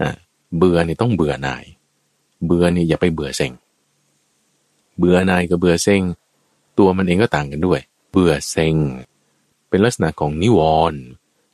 [0.00, 0.08] อ่
[0.56, 1.64] เบื่อเนี่ยต้องเบื่อหน่าย
[2.46, 3.52] เบื่อเนี่ยอย่าไปเบื่อเซ็ง
[4.98, 6.02] เบื่อหน่ายกับเบื่อเซ็ง
[6.78, 7.80] ตัวมันเองก็ต่างกันด้วย
[8.10, 8.74] เบื่อเซ็ง
[9.68, 10.60] เป็นลักษณะของนิว
[10.92, 11.00] รณ์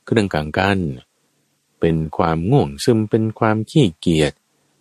[0.05, 0.79] เครื่องกลางกั้น
[1.79, 4.33] เป็นความง่วงซึม เป็นความขี้เกียจ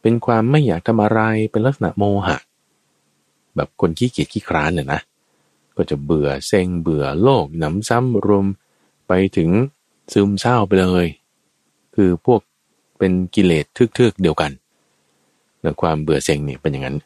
[0.03, 1.21] เป็นความไม่อยากทำอะไร
[1.51, 2.37] เป็นลักษณะโมหะ
[3.57, 5.01] แบบคนขี้เกียจขี้คร้านเนี่ยนะ
[5.77, 8.47] ก็จะเบื่อเซ็งเบื่อโลกหนำซ้ำรวม
[9.09, 9.51] ไปถึง
[10.13, 11.07] ซึมเศร้าไปเลย
[11.95, 12.41] คือพวก
[12.99, 13.65] เป็นกิเลส
[13.99, 14.51] ทึกๆเดียวกัน
[15.63, 16.97] ในความเบื่อเซ็งเนี่ยเป็นอย่างนั้น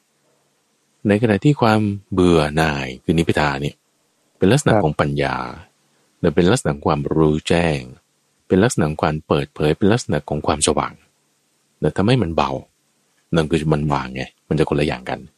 [1.08, 1.80] ในขณะที่ความ
[2.12, 3.76] เบื่อหน่ายคือนิพพานเนี่ย
[4.38, 5.36] เป็นลักษณะของปัญญา
[6.20, 7.78] และเป็นลักษณะความรู้แจ้ง
[8.46, 10.92] เป็นลักษณะความเปิดเผย เป็นลักษณะของความสว่าง
[11.80, 12.50] แต่ทำให้มันเบา
[13.34, 15.33] นั่นคือมันวางไง มันจะคนละอย่างกันนะ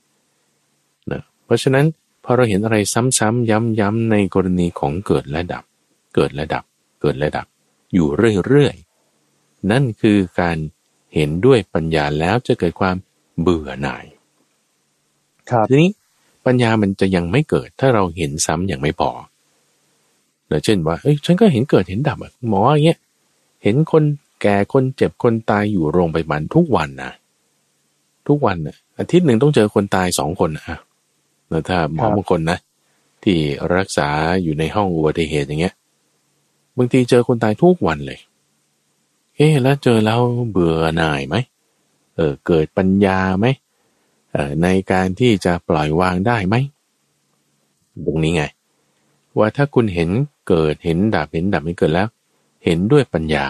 [1.46, 1.86] เพราะฉะนั้น
[2.24, 2.76] พอเราเห็นอะไร
[3.18, 5.64] ซ้ำๆย้ำๆในกรณีของเกิดและดับ
[6.14, 6.64] เกิดและดับ
[7.00, 7.46] เกิดและดับ
[7.94, 8.08] อยู่
[8.46, 10.56] เรื่อยๆ นั่นคือการ
[11.14, 12.96] เห็นด้วยปัญญาแล้วจะเกิดความ
[13.40, 14.04] เบื่อหน่าย
[15.50, 15.90] ครับทีนี้
[16.46, 19.10] ปัญญามันจะยังไม่เกิด ถ้าเราเห็นซ้ำอย่างไม่พอ
[20.48, 22.98] เนะเช่นว่าเอ้ยฉันก็เห็นเกิดเห็นดับอะหมออย่างเงี้ย
[23.62, 24.04] เห็นคน
[24.42, 27.12] แก่คนเจ็บคนตายอยู่โรงพยาบาลทุกวันนะ
[28.28, 30.78] ทุกวันน่ะอาทิตย์หนึ่งต้องเจอคนตายสองคนนะ
[31.48, 32.58] แล้วถ้าหมอบางคนนะ
[33.22, 33.38] ที่
[33.74, 34.08] รักษา
[34.42, 35.74] อยู่ในห้องอุบัติเหตุอย่างเงี้ย
[36.76, 38.18] บางทีเจอคนตายทุกวันเลย
[39.36, 41.36] เอ๊แล้วเจอแล้วเบื่อหน่ายไหม
[42.16, 43.46] เออเกิดปัญญาไหม
[44.32, 46.56] เออในการที่จะปล่อยวางได้ไหม
[48.06, 48.42] ตรงนี้ไง
[49.38, 50.08] ว่าถ้าคุณเห็น
[50.48, 52.08] เกิดเห็นดับเห็นดับไม่เกิดแล้ว
[52.64, 53.48] เห็นด้วยปัญญา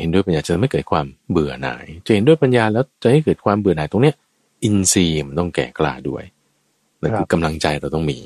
[0.00, 4.16] เห็นด้วยปัญญาจะไม่เกิดความเบื่อหน่าย จะเห็นด้วยปัญญาแล้วจะให้เกิดความเบื่อหน่ายตรงเนี้ย
[4.64, 6.24] อินทรีย์มันต้องแก่กล้าด้วย
[7.00, 8.20] นั่นคือกำลังใจเราต้องมี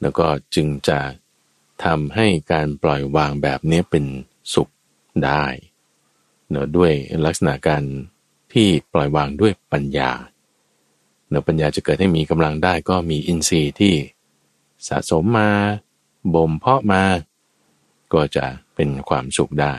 [0.00, 0.98] แล้วก็จึงจะ
[1.84, 4.04] ทำให้การปล่อยวางแบบนี้เป็น
[4.54, 4.68] สุข
[5.24, 5.44] ได้
[6.50, 6.92] เนอะด้วย
[7.24, 7.82] ลักษณะการ
[8.52, 10.10] ที่ปล่อยวางด้วยปัญญา
[11.28, 13.94] เนอะปัญญาจะเกิดให้มีกำลังได้ก็มีอินทรีย์ที่
[14.88, 15.50] สะสมมา
[16.34, 17.02] บ่มเพาะมา
[18.14, 19.74] ก็จะเป็นความสุขได้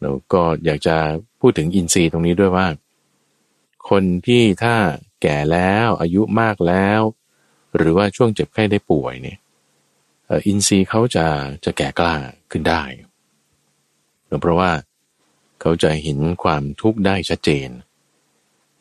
[0.00, 0.96] แล้วก็อยากจะ
[1.40, 2.66] พูดถึงอินทรีย์ตรงนี้ด้วยว่า
[3.88, 4.76] คนที่ถ้า
[5.24, 7.00] แก่แล้วอายุมากแล้ว
[7.76, 9.38] หรือว่าช่วงเจ็บไข้ได้ป่วยเนี่ย
[10.46, 11.26] อินทรีย์เขาจะ
[11.64, 12.16] จะแก่กล้า
[12.50, 12.82] ขึ้นได้
[14.40, 14.70] เพราะว่า
[15.60, 17.68] เขาจะเห็นความทุกข์ได้ชัดเจน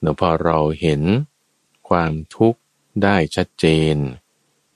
[0.02, 1.02] เนาะพอเราเห็น
[1.90, 2.60] ความทุกข์
[3.04, 3.96] ได้ชัดเจน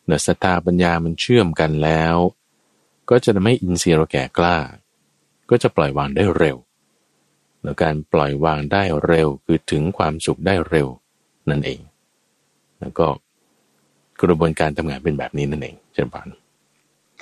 [0.05, 2.15] เนาะสตาปัญญามันเชื่อมกันแล้ว
[3.09, 4.57] ก็จะทำให้อินทรีย์เราแก่กล้า
[5.49, 6.57] ก็จะปล่อยวางได้เร็ว
[7.61, 10.87] เนาะการปล่อยวางได้เร็วคือถึงความสุขได้เร็ว
[11.49, 11.79] นั่นเอง
[12.79, 13.05] แล้วก็
[14.21, 16.27] กระบวนการทำงานเป็นแบบนี้นั่นเองเช่นกัน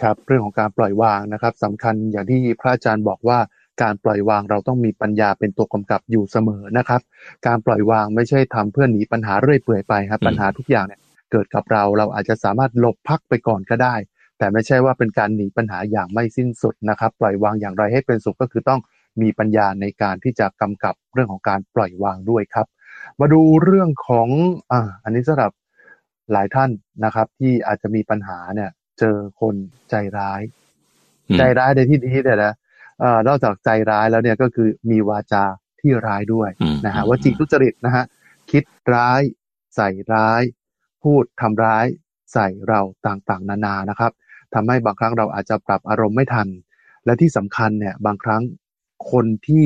[0.02, 3.40] ครับเรื่องของการปล่อยวางนะครับสำคัญอย่างที่พระอาจารย์บอกว่า
[3.82, 7.02] การปล่อยวางเราต้องมีปัญญาเป็นตัวกำกับอยู่เสมอนะครับ
[7.48, 11.00] การปล่อยวางไม่ใช่ทำเพื่อหนีปัญหาเรื่อยเปื่อยไปครับปัญหาทุกอย่างเนี่ย
[11.32, 13.96] เกิดกับเราเราอาจจะสามารถหลบพักไปก่อนก็ได้
[14.38, 18.82] แต่ไม่ใช่ว่าเป็นการหนีปัญหาอย่างไม่สิ้นสุดนะครับ ปล่อยวางอย่างไรให้เป็นสุขก็คือต้อง
[19.22, 22.68] มีปัญญาในการที่จะกำกับเรื่องของการปล่อยวางด้วยครับ
[23.22, 24.28] มาดูเรื่องของ
[24.72, 25.52] อ่าอันนี้สำหรับ
[26.32, 26.70] หลายท่าน
[27.06, 29.56] นะครับ ที่อาจจะมีปัญหาเนี่ย เจอคน
[29.90, 30.42] ใจร้าย
[31.38, 32.54] ใจร้ายในที่นี้เนี่ยนะ
[33.28, 35.44] นอกจากใจร้ายแล้วเนี่ยก็คือมีวาจา
[35.82, 36.50] ที่ร้ายด้วย
[36.86, 38.04] นะฮะว่าจีทุจริตนะฮะ
[38.52, 39.22] คิดร้าย
[39.76, 40.42] ใส่ร้าย
[41.04, 41.86] พูดทำร้าย
[42.34, 44.12] ใส่เราต่างๆ นานานะครับ
[44.54, 46.48] ทำให้บางครั้งเราอาจจะปรับอารมณ์ไม่ทัน
[47.06, 48.42] และที่สำคัญเนี่ย บางครั้ง
[49.12, 49.66] คนที่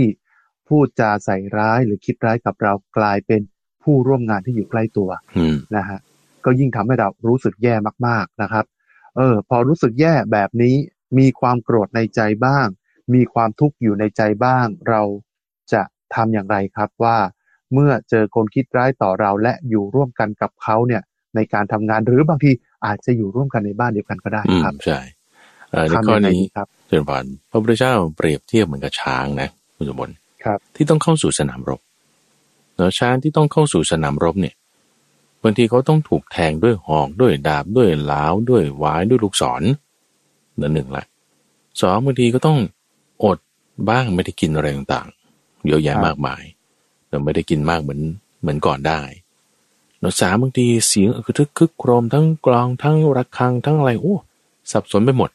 [0.70, 3.42] พูดจาใส่ร้ายหรือคิดร้ายกับเรากลายเป็น
[3.84, 5.10] ผู้ร่วมงานที่อยู่ใกล้ตัว
[5.78, 6.00] นะฮะ
[6.46, 7.76] ก็ยิ่งทำให้เรารู้สึกแย่
[8.08, 8.66] มากๆนะครับ
[9.18, 10.76] เออ พอรู้สึกแย่แบบนี้
[11.20, 12.68] มีความโกรธในใจบ้าง
[13.14, 15.02] มีความทุกข์อยู่ในใจบ้าง เรา
[15.74, 15.82] จะ
[16.16, 17.18] ทำอย่างไรครับว่า
[17.74, 21.02] เมื่อเจอคนคิดร้ายต่อเราและอยู่ร่วมกันกับเขาเนี่ย
[21.36, 22.52] ในการทำงานหรือบางที
[22.86, 25.00] อาจจะอยู่ร่วมกันในบ้านเดียวกันก็ได้ครับใช่
[25.90, 30.14] ในข้อนี้ครับเจริญพรพระพุทธเจ้าเปรียบเทียบเหมือนกับช้างนะคุณสมบัติ
[30.76, 31.82] ที่ต้องเข้าสู่สนามรบ
[32.76, 34.56] เนาะช้างที่ต้องเข้าสู่สนามรบเนี่ย
[35.44, 39.62] บางทีเขาต้องถูกแทงด้วยหอกด้วยดาบด้วยหลาวด้วยหวายด้วยลูกศร
[40.60, 41.06] นั่นหนึ่งละ
[41.82, 42.60] สองบางทีก็ต้อง
[43.24, 43.38] อด
[43.90, 46.44] บ้างไม่ได้กินอะไรต่างๆเยอะแยะมากมาย
[47.10, 48.02] เราไม่ได้กินมากเหมือน
[48.42, 49.02] เหมือนก่อนได้
[50.00, 54.16] เนาะสามบางทีเสียงคือทึกคึกโครมทั้งกลองทั้งระฆังทั้งอะไรโอ้
[54.72, 55.30] สับสนไปหมด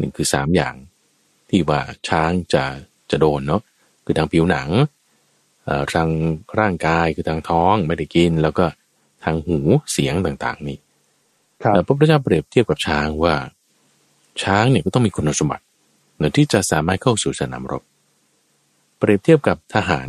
[0.00, 0.74] นี่คือสามอย่าง
[1.48, 2.64] ที่ว่าช้างจะ
[3.10, 3.62] จะโดนเนาะ
[4.08, 4.68] คือทางผิวหนัง
[5.92, 6.08] ทาง
[6.60, 8.64] ร่างกายคือทางท้องไม่ได้กิน แล้วก็
[9.24, 9.58] ทางหู
[9.92, 10.78] เสียงต่างๆนี่
[11.74, 13.34] แต่พระพุทธเจ้าเปรียบเทียบกับช้างว่า
[14.42, 15.64] ช้างเนี่ยก็ต้องมีคุณสมบัติ
[16.18, 17.82] เนื่อที่จะสามารถเข้าสู่สนามรบ
[18.98, 20.08] เปรียบเทียบกับทหาร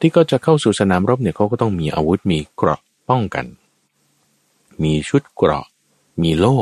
[0.00, 2.80] ที่ก็จะเข้าสู่สนามรบเนี่ยเขาก็ต้องมีอาวุธมีเกราะ
[3.10, 3.46] ป้องกัน
[4.82, 5.66] มีชุดเกราะ
[6.22, 6.56] มีโล่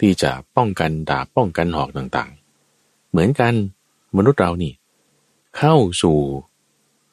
[0.00, 3.52] ที่จะป้องกันดาบป้องกันหอกต่างๆ เหมือนกัน
[4.16, 4.72] มนุษย์เรานี่
[5.56, 6.18] เข้าสู่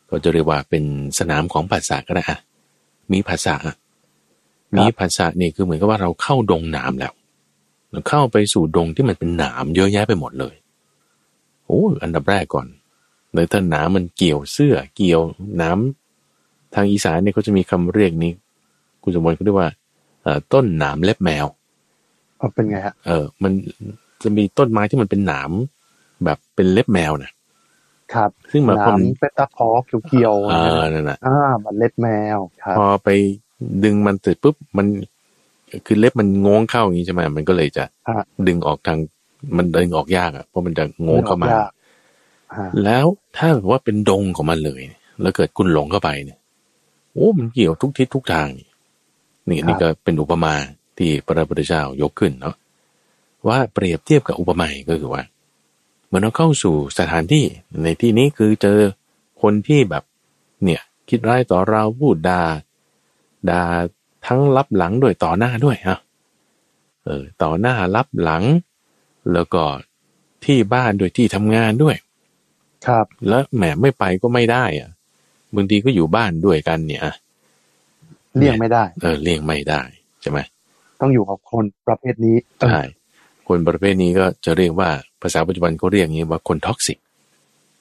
[0.09, 0.83] ก็จะเรียกว่าเป็น
[1.19, 2.39] สนามของภาษาก็ได้อะ
[3.11, 3.55] มีภาษา
[4.77, 7.13] มีภาษานี่คือเหมือนกับว่าเราเข้าดงหนามแล้ว
[7.91, 10.55] เราเข้าไปสู่ดงที่มันเป็นหนามเยอะแยะไปหมดเลย
[11.65, 12.67] โอ้อันดับแรกก่อน
[13.33, 15.21] เลยถ้าหนามมันเกี่ยวเสื้อเกี่ยว
[15.61, 18.31] น้ำทางอีสานเนี่ยเขาจะมีคำเรียกนี้
[19.03, 19.69] คุณสมบัติเขาเรียกว่า
[20.53, 21.45] ต้นหนามเล็บแมว
[22.53, 23.51] เป็นไงฮะเออ มัน
[24.23, 25.51] จะมีต้นไม้ที่มันเป็นหนาม
[26.25, 27.31] แบบเป็นเล็บแมวนะ
[28.13, 32.39] ครับ ซึ่งมาคนเป็นตะพอกเกี่ยวอ่านั่นแหละอ่ามันเล็บแมว
[32.77, 33.09] พอไป
[33.83, 34.87] ดึงมันเสร็จปุ๊บมัน
[35.85, 37.83] คือเล็บมันงงเข้าอย่างนี้ใช่ไหมมันก็เลยจะ
[38.47, 38.99] ดึงออกทาง
[39.57, 41.49] มันดึงออกยากอะเพราะมันจะงงเข้ามา
[42.83, 43.05] แล้ว
[43.37, 44.81] ถ้าแบบว่าเป็นดงของมันเลย
[45.21, 46.39] แล้วเกิดคุณหลงเข้าไปเนี่ย
[47.13, 48.65] โอ้มันเกี่ยวทุกทิศทุกทางนี่
[49.49, 50.53] นี่นี่ก็เป็นอุปมา
[50.97, 52.55] ที่พระพุทธเจ้ายกขึ้นเนาะ
[53.47, 57.45] ว่าเปรียบเทียบกับอุปมาก็คือว่าเมื่อเราเข้าสู่สถานที่
[57.84, 58.80] ในที่นี้คือเจอ
[59.41, 60.04] คนที่แบบ
[60.63, 62.41] เนี่ยคิดร้ายต่อเราพูดดา่า
[63.49, 63.63] ด่า
[64.25, 65.99] ทั้งรับหลังด้วยต่อหน้าด้วยฮะ
[67.06, 68.43] เออต่อหน้ารับหลัง
[69.34, 69.63] แล้วก็
[70.45, 71.95] ที่บ้านด้วยที่ทำงานด้วย
[72.88, 74.89] ครับแล้วแหมไม่ไปก็ไม่ได้อะ
[75.56, 77.01] บางทีก็อยู่บ้านด้วยกันเนี่ย
[78.38, 79.82] เลี่ยงไม่ได้ เออเลี่ยงไม่ได้
[80.21, 80.39] ใช่ไหม
[81.01, 82.82] ต้องอยู่กับคนประเภทนี้ใช่
[83.47, 84.89] คนประเภทนี้ก็จะเรียกว่า
[85.21, 86.97] ภาษาปัจจุบันเขาเรียกงี้ว่าคน toxic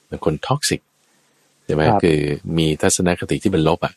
[0.09, 0.81] เป็นคน toxic
[1.65, 2.19] ใช่ไหมคือ
[2.59, 3.95] มีทัศนคติที่เป็นลบอะ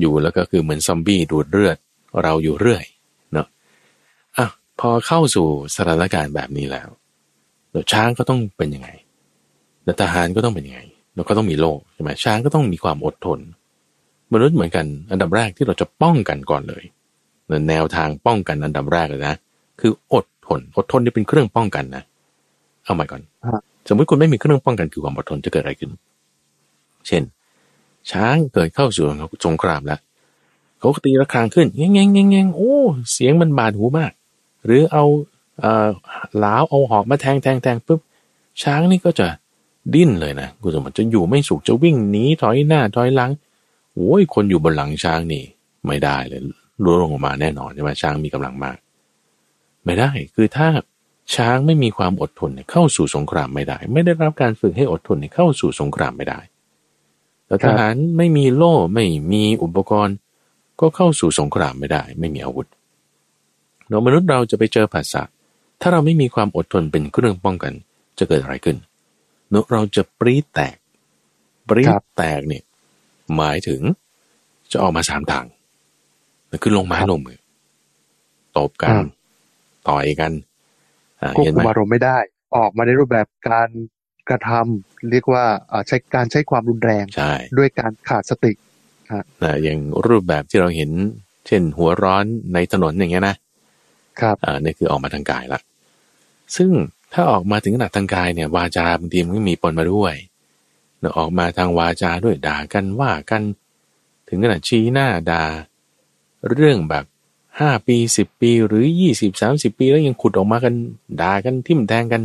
[0.00, 1.76] อยู่แล้วก็คือเหมือนซอมบี้ดูดเลือด
[2.22, 2.84] เราอยู่เรื่อย
[3.32, 3.46] เนาะ
[4.36, 4.46] อะ
[4.80, 6.88] พอเข้าสู่สถานการณ์แบบนี้แล้ว
[7.72, 8.88] แล้วช้างก็ต้องเป็นยังไง
[9.84, 10.80] แล้วทหารก็ต้องเป็นยังไง
[11.14, 13.38] แล้วก็ต้องมีโลกใช่ไหมช้างก็ต้องมีความอดทน
[14.32, 16.84] มนุษย์เหมือนกัน อันดับแรกที่เราจะป้องกันก่อนเลย
[17.68, 19.34] แนวทางป้องกันอันดับแรกเลยนะ
[19.80, 20.26] คืออดท
[20.58, 22.02] น อดทนนี่เป็นเครื่องป้องกันนะ
[22.84, 23.22] เอาใหม่ก่อน
[23.88, 25.90] สมมติคุณไม่มีเครื่องป้องกันคือความอดทนจะเกิดอะไรขึ้น
[27.06, 27.22] เช่น
[28.10, 29.04] ช้างเกิดเข้าสู่
[29.46, 30.00] สงครามแล้ว
[30.78, 32.74] เขาตีระฆังขึ้นแง่งแง่งแง่งโอ้
[33.12, 34.12] เสียงมันบาดหูมาก
[34.64, 35.04] หรือเอา
[35.60, 35.88] เอ่อ
[36.38, 38.00] หลาวเอาหอกมาแทงแทงแทงปุ๊บ
[38.62, 39.26] ช้างนี่ก็จะ
[39.94, 43.30] ดิ้นเลยนะคุณสมบัติจะอยู่ไม่สุขจะวิ่งหนีถอยหน้าถอยหลัง
[43.94, 45.42] โอ้ยคนอยู่บนหลังช้างนี่
[45.86, 46.40] ไม่ได้เลย
[46.84, 48.76] ร่วงลงมาแน่นอนใช่ไหมช้างมีกำลังมาก
[49.84, 50.68] ไม่ได้ คือถ้า
[51.34, 56.40] ช้างไม่มีความอดทนเข้าสู่สงครามไม่ได้ ไม่ได้รับการฝึกให้อดทนเข้าสู่สงครามไม่ได้
[57.46, 60.16] แต่ทหารไม่มีโล่ไม่มีอุปกรณ์
[60.80, 62.68] ก็เข้าสู่สงครามไม่ได้ ไม่มีอาวุธ
[63.88, 65.22] เรามนุษย์เราจะไปเจอภาษา
[65.80, 67.72] ถ้าเราไม่มีความอดทนเป็นเครื่องป้องกัน
[68.18, 68.76] จะเกิดอะไรขึ้น
[69.52, 70.76] นเราจะปรีแตก
[71.68, 71.82] ปรี
[72.16, 72.64] แตกเนี่ย
[73.36, 73.80] หมายถึง
[74.72, 75.46] จะออกมาสามทาง
[76.62, 77.38] คือลงไม้ลงมือ
[78.56, 78.94] ตบกัน
[79.88, 80.32] ต่อยกัน
[81.36, 82.18] ควบคุมอารมณ์ไม่ได้
[82.56, 83.68] ออกมาในรูปแบบการ
[84.28, 85.44] กระทำเรียกว่า
[85.88, 88.52] ใช้การใช้ความรุนแรงใช่ด้วยการขาดสติ
[89.42, 90.90] นะอย่างรูปแบบที่เราเห็น
[91.46, 93.36] เช่นหัวร้อนในถนนอย่างเงี้ยนะ
[94.20, 95.60] ครับอ่านี่คือออกมาทางกายละ
[96.56, 96.70] ซึ่ง
[97.12, 100.14] ถ้าออกมาถึงขนาดทางกายเนี่ย วาจาบางทีมันก็มีปนมาด้วย
[101.00, 103.42] เนะออกมาทางวาจาด้วยด่ากันว่ากัน
[104.28, 105.44] ถึงขนาดชี้หน้าด่า
[106.50, 107.04] เรื่องแบบ
[107.60, 110.74] ห้าปีสิบปีหรือยี่สิบสามสิบปีแล้วยังขุดออกมากัน
[111.20, 112.22] ด่ากันทิ่มแทงกัน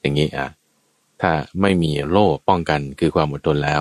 [0.00, 0.48] อย่างนี้อะ
[1.20, 3.80] ถ้าไม่มีโล่ป้องกันคือความอดทนแล้ว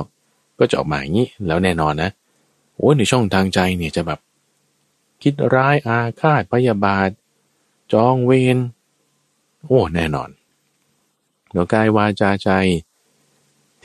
[0.59, 2.09] ก็จะออกมาอย่างนี้แล้วแน่นอนนะ
[2.75, 4.19] โอ้ในช่องทางใจเนี่ยจะแบบ
[5.21, 7.09] คิดร้ายอาฆาตพยาบาท
[7.93, 8.57] จองเวร
[9.65, 10.29] โอ้แน่นอน
[11.51, 12.49] เนื้อกายวาจาใจ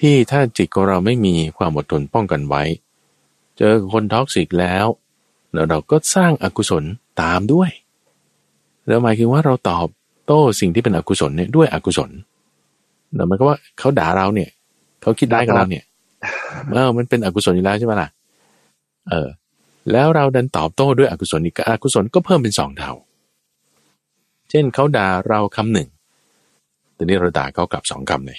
[0.01, 2.63] ที่ถ้าจิตของเราไม่มีความอดทนป้องกันไว้
[3.57, 4.87] เจอคนท็อกซิกแล้ว
[5.53, 6.85] แล้วเราก็สร้างอากุศล
[7.23, 7.71] ตามด้วย
[8.87, 9.87] แล้วหมายคือว่าเราตอบ
[10.27, 12.11] โต้สิ่งที่เป็นอกุศลเนี่ยด้วยอกุศล
[13.15, 14.51] เนาะมันก็ว่าเขาด่าเราเนี่ย
[15.03, 15.85] เขาคิดได้กับเราเนี่ย
[16.73, 18.09] เออมันเป็นอกุศลอยู่แล้วใช่ไหมล่ะ
[19.11, 19.29] เออ
[19.93, 22.93] แล้วเราดันตอบโต้ด้วยอกุศลอีกอกุศลก็เพิ่มเป็นสองเท่า
[24.51, 25.89] เช่นเขาด่าเราคำหนึ่ง
[26.95, 28.39] แต่นี้เราด่าเขากลับสองคำเลย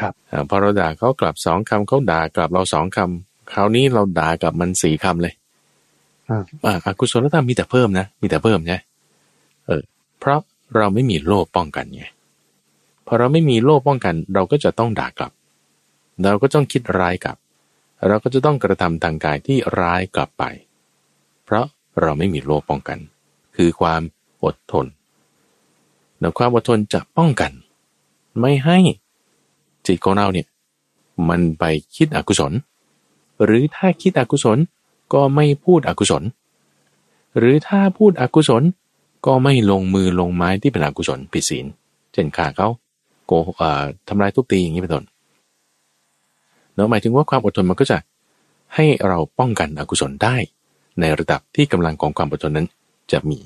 [0.00, 5.34] ครับอพอเราด่าเขากลับสองคำเขาด่ากลับเราสองคำคราวนี้เราด่ากับมันสี่คำเลย
[6.30, 8.78] อาอกุศลธรรมมีแต่เพิ่มนะ มีแต่เพิ่มใช่
[9.66, 9.82] เออ
[10.18, 10.40] เพราะ
[10.76, 12.04] เราไม่มีโลภป้องกันไง
[13.06, 15.32] พอเราไม่มีโล่ป้องกัน เราก็จะต้องด่ากลับ
[16.22, 17.36] เราก็ต้องคิดร้ายกลับ
[18.06, 20.44] เราก็จะต้องกระทำทางกายที่ร้ายกลับไป
[21.44, 21.66] เพราะ
[22.00, 22.98] เราไม่มีโล่ป้องกัน
[23.56, 24.02] คือความ
[24.44, 24.86] อดทน
[26.20, 27.52] แ้วความอดทนจะป้องกัน
[28.40, 28.78] ไม่ให้
[29.86, 30.46] จิตของเราเนี่ย
[31.28, 31.64] มันไป
[31.96, 32.52] คิดอกุศล
[33.44, 34.58] หรือถ้าคิดอกุศล
[35.12, 36.22] ก็ไม่พูดอกุศล
[37.38, 38.62] หรือถ้าพูดอกุศล
[39.26, 41.66] ก็ไม่ลงมือลงไม้ที่เป็นอกุศลผิดศีล
[42.12, 42.68] เช่นฆ่าเขา
[43.26, 45.04] โกเอ่อทำลายทุบตีอย่างนี้เป็นต้น
[46.74, 47.98] เนาะหมายถึงว่าความอดทนมันก็จะ
[48.74, 50.36] ให้เราป้องกันอกุศลได้
[51.00, 52.66] ในระดับที่กำลังของความอดทนนั้น
[53.12, 53.38] จะมี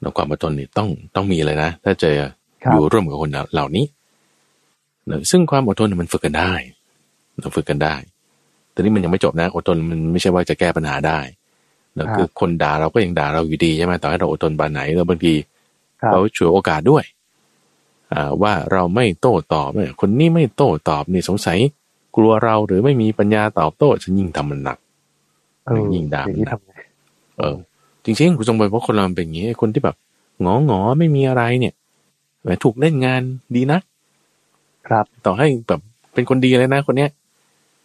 [0.00, 2.16] เนาะความอดทนนี่ต้องต้องมีเลยนะ ถ้าเจอ
[2.64, 3.84] ครับอยู่ร่วมกับคนเหล่านี้
[5.06, 6.52] เนาะซึ่งความอดทนมันฝึกกันได้
[7.40, 7.94] เราฝึกกันได้
[8.76, 11.18] แต่นี่มันยังไม่จบนะอดทนมันไม่ใช่ว่าจะแก้ปัญหาได้
[11.94, 15.34] เนาะครับคือคนด่าเราก็ยังด่าเราอยู่ดีใช่ไหมต่อให้เราอดทนบานไหนแล้วบางที
[16.00, 17.04] ครับเขาฉวยโอกาสด้วย
[18.12, 21.58] อ่าว่าเราไม่โต้ตอบเนี่ยคนนี้ไม่โต้ตอบนี่สงสัย
[22.16, 24.78] กลัวเราหรือไม่มีปัญญาตอบโต้ฉันยิ่งทำมันหนัก
[25.64, 26.72] เออยิ่งด่าอย่างนี้มันหนักทำไง
[27.38, 27.56] เออ
[28.04, 29.96] จริงๆคุณทรงบอกว่าคนเรามันเป็นอย่างนี้คนที่แบบ
[30.44, 31.74] งองอๆไม่มีอะไรเนี่ย
[32.42, 33.22] แหมถูกเล่นงาน
[33.54, 33.82] ดีนัก
[34.88, 35.80] ครับ ต่อให้แบบ
[36.14, 37.10] เป็นคนดีเลยนะคนเนี้ย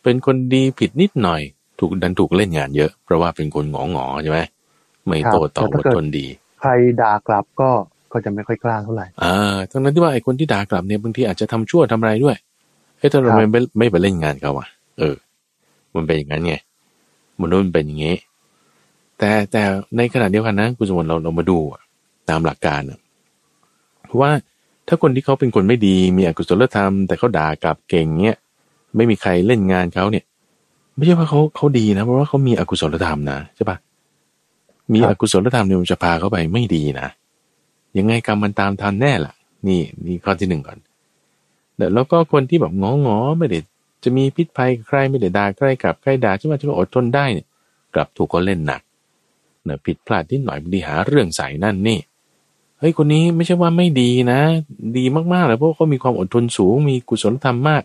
[0.04, 1.42] เป็นคนดีผิดนิดหน่อย
[1.80, 4.40] ถูกดันถูกเล่นงานเยอะ เพราะว่าเป็นคนงองอๆใช่ไหม
[5.06, 6.26] ไม่โตตอบครับแต่อถ้าดเกิดทนดี
[6.62, 7.70] ใครด่ากลับก็
[8.12, 12.36] ก็จะไม่ค่อยกล้าเท่าไหร่อ่าทั้งนั้นที่ว่าไอ้คนที่ด่ากลับเนี่ยบางทีอาจจะทำชั่วทำอะไรด้วย
[12.98, 14.68] เฮ้ยทำไมครับไม่ไม่ไปเล่นงานเขาอะ
[15.00, 15.16] เออ
[15.96, 16.54] มันเป็นอย่างนั้นไง
[17.42, 18.16] มนุษย์มันเป็นอย่างนี้
[19.18, 19.64] แต่แต่
[19.98, 21.82] ในขณะเดียวกันนะคุณสมบัติเราเรามาดูอะ
[22.30, 23.00] ตามหลักการอะ
[24.06, 24.32] เพราะว่า
[24.88, 28.38] ถ้าคนที่เขาเป็นคนไม่ดีมีอกุศลธรรม แต่เขาด่ากลับเก่งเนี้ย
[28.96, 30.24] ไม่มีใครเล่นงานเขาเนี่ย
[30.96, 33.78] ไม่ใช่ว่าเขาเขาดีนะ เพราะว่าเขามีอกุศลธรรมนะใช่ปะ
[34.94, 37.08] มีอกุศลธรรมเนี่ยมันจะพาเขาไปไม่ดีนะ
[37.98, 39.34] ยังไงกรรมมันตามทันแน่ล่ะ
[39.68, 40.78] นี่นี่ข้อที่หนึ่งก่อน
[41.94, 43.60] แล้วก็คนที่แบบงองอไม่ได้
[44.04, 47.48] จะมีพิษภัยใครไม่ได้ด่าใครกลับใครด่าใช่ไหมที่ว่าอดทนได้เนี่ย
[47.94, 48.82] กลับถูกก็เล่นหนัก
[49.66, 52.00] เนอะผิดพลาดนิดหน่อยบางทีหาเรื่องใส่นั่นนี่
[52.80, 54.40] เฮ้ยคนนี้ไม่ใช่ว่าไม่ดีนะ
[54.98, 57.84] ดีมากๆเลยเพราะเขามีความอดทนสูงมีกุศลธรรมมาก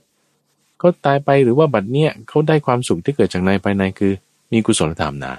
[0.78, 4.12] เขาตายไปหรือว่าบัดเนี้ยเขาได้ความสุขที่เกิดจากในภายในคือ
[4.52, 5.34] มีกุศลธรรมนะ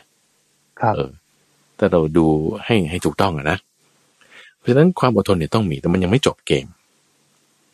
[0.79, 1.11] ครับเออ
[1.77, 2.25] แต่เราดู
[2.65, 3.57] ให้ให้ถูกต้องอะนะ
[4.59, 6.67] เพราะฉะนั้นความอดทนเนี่ยต้องมีแต่มันยังไม่จบเกม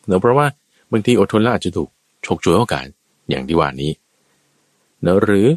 [0.08, 0.48] เนอะเพราะว่า
[0.92, 1.90] บางทีอดทนแล้วอาจจะถูก
[2.26, 2.86] ฉกฉวยโอกาส
[3.30, 3.92] อย่างที่ว่านี้
[5.02, 5.48] เนอะหรือ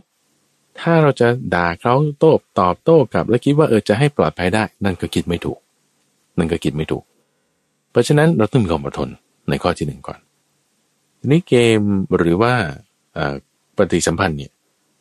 [0.81, 5.59] ถ้าเราจะด่าเขาโต้ตอบโต้กลับ แล้วคิดว่าเออจะให้ปลอดภัยได้ นั่นก็คิดไม่ถูก
[6.38, 7.05] นั่นก็คิดไม่ถูก
[7.90, 9.09] เพราะฉะนั้นเราต้องมีความอดทน
[9.49, 10.19] ในข้อที่หนึ่งก่อน
[11.27, 11.81] ทีนี้เกม
[12.17, 12.55] หรือว่า
[13.77, 14.53] ปฏิสัมพันธ์เนี่ย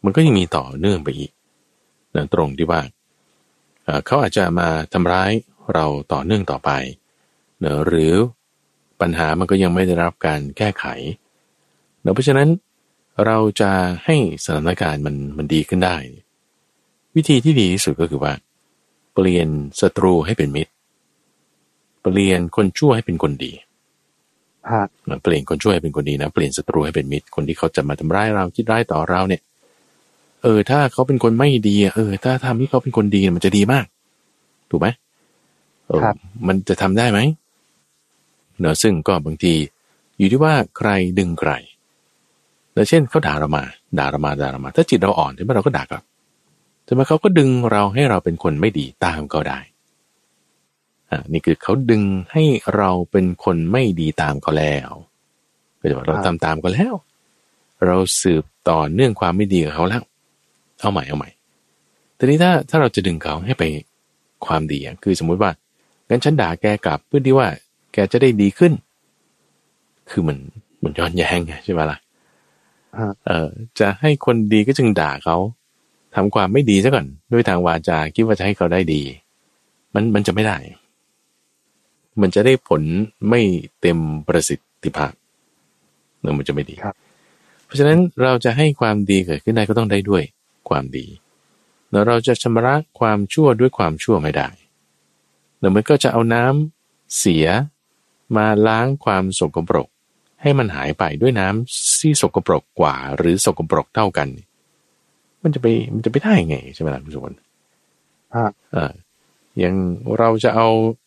[0.04, 1.32] มันก็ยังมีต่อเนื่องไปอีก
[2.16, 2.82] นะตรงที่ว่า
[4.06, 5.32] เขาอาจจะมาทำร้าย
[5.74, 6.72] เราต่อเนื่องต่อไป
[7.60, 8.14] เนอะหรือ
[9.02, 10.86] ปัญหามันก็ยังไม่ได้รับการแก้ไข
[12.02, 12.50] เนอะเพราะฉะนั้น
[13.26, 13.72] เราจะ
[14.06, 15.96] ให้สถานการณ์มันมันดีขึ้นได้
[17.16, 18.34] วิธีที่ดีที่สุดก็คือว่า
[19.14, 19.48] เปลี่ยน
[19.82, 20.72] ศัตรูให้เป็นมิตร
[22.02, 23.52] เปลี่ยนคนชั่วให้เป็นคนดี
[25.23, 29.41] เปลี่ยนคนชั่วให้เป็นคนดีนะ เปลี่ยนศัตรูให้เป็นมิตร คนที่เขาจะมาทำร้ายเราคิดร้ายต่อเราเนี่ย
[30.43, 33.86] เออ ถ้าเขาเป็นคนไม่ดีอะเออ ถ้าทำให้เขาเป็นคนดีมันจะดีมาก
[34.69, 34.88] ถูกไหม
[35.88, 36.15] เออครับ
[36.47, 37.19] มันจะทำได้ไหม
[38.60, 39.54] เนอะซึ่งก็บางที
[40.17, 41.51] อยู่ที่ว่าใครดึงใคร
[42.73, 43.63] แล้วเช่นเขาด่าเรามา
[43.99, 46.04] ด่าเรามาด่าเรามา ถ้าจิตเราอ่อนใช่ไหมเราก็ด่ากลับ
[46.86, 49.60] แต่มาเขาก็ดึงเราให้เราเป็นคนไม่ดีตามก็ได้
[51.10, 52.44] อ่านี่คือเขาดึงให้
[52.76, 54.89] เราเป็นคนไม่ดีตามเขาแล้ว
[55.80, 56.94] ก็จะบอกเราทำตามก็แล้ว
[57.86, 60.04] เราสืบต่อเนื่องความไม่ดีกับเขาแล้ว
[60.82, 61.30] เอาใหม่เอาใหม่
[62.18, 63.63] ทีนี้ถ้าถ้าเราจะดึงเขาให้ไป
[64.46, 65.52] ความดีอะคือสมมุติว่า
[66.10, 67.48] งั้นฉันด่าแกกลับเพื่อที่ว่า
[67.94, 68.74] แกจะได้ดีขึ้น
[70.10, 70.38] คือมัน
[70.84, 71.98] มันย้อนแย้งไงใช่ไหมล่ะ
[72.98, 75.38] ฮะเออจะให้คนดีก็จึงด่าเขา
[76.15, 79.02] ทำความไม่ดีซะก่อน ด้วยทางวาจาคิดว่าจะให้เขาได้ดี
[79.94, 80.58] มันมันจะไม่ได้
[82.21, 82.82] มันจะได้ผล
[83.30, 83.41] ไม่
[83.82, 83.97] เต็ม
[84.28, 85.13] ประสิทธิภาพ
[86.21, 86.95] เนอะมันจะไม่ดีครับ
[87.65, 90.23] เพราะฉะนั้นเราจะให้ความดีเกิดขึ้นได้ก็ต้องได้ด้วย
[90.69, 91.06] ความดี
[91.89, 94.49] เนอะเราจะชำระความชั่วด้วยความชั่วไม่ได้
[95.60, 97.45] เนอะมันก็จะเอาน้ำเสีย
[98.38, 99.88] มาล้างความสกปรก
[100.41, 104.28] ให้มันหายไปด้วยน้ำที่สกปรกกว่า หรือสกปรกเท่ากัน
[105.43, 107.36] มันจะไปมันจะไปได้ไงใช่ไหมล่ะคุณสุวรรณ
[108.36, 108.91] ฮะเออ
[109.59, 109.76] อย่าง
[110.18, 111.05] เราจะเอาเอ่อ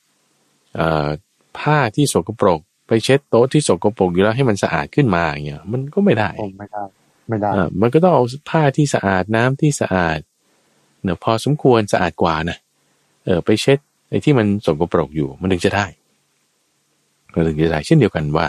[1.58, 6.82] ผ้าที่สกปรก ไปเช็ดโต๊ะที่สกปรกอยู่แล้วให้มันสะอาดขึ้นมาอย่างเงี้ยมันก็ไม่ได้ผมไม่ได้
[7.28, 10.18] ไม่ได้เออมันก็ต้องเอาผ้าที่สะอาดน้ำที่สะอาด
[11.02, 12.58] เนอะพอสมควรสะอาดกว่านะ
[13.24, 15.86] เออไปเช็ดไอ้ที่มันสกปรกอยู่มันถึงจะได้
[17.34, 18.46] มันถึงจะได้เช่นเดียวกันว่า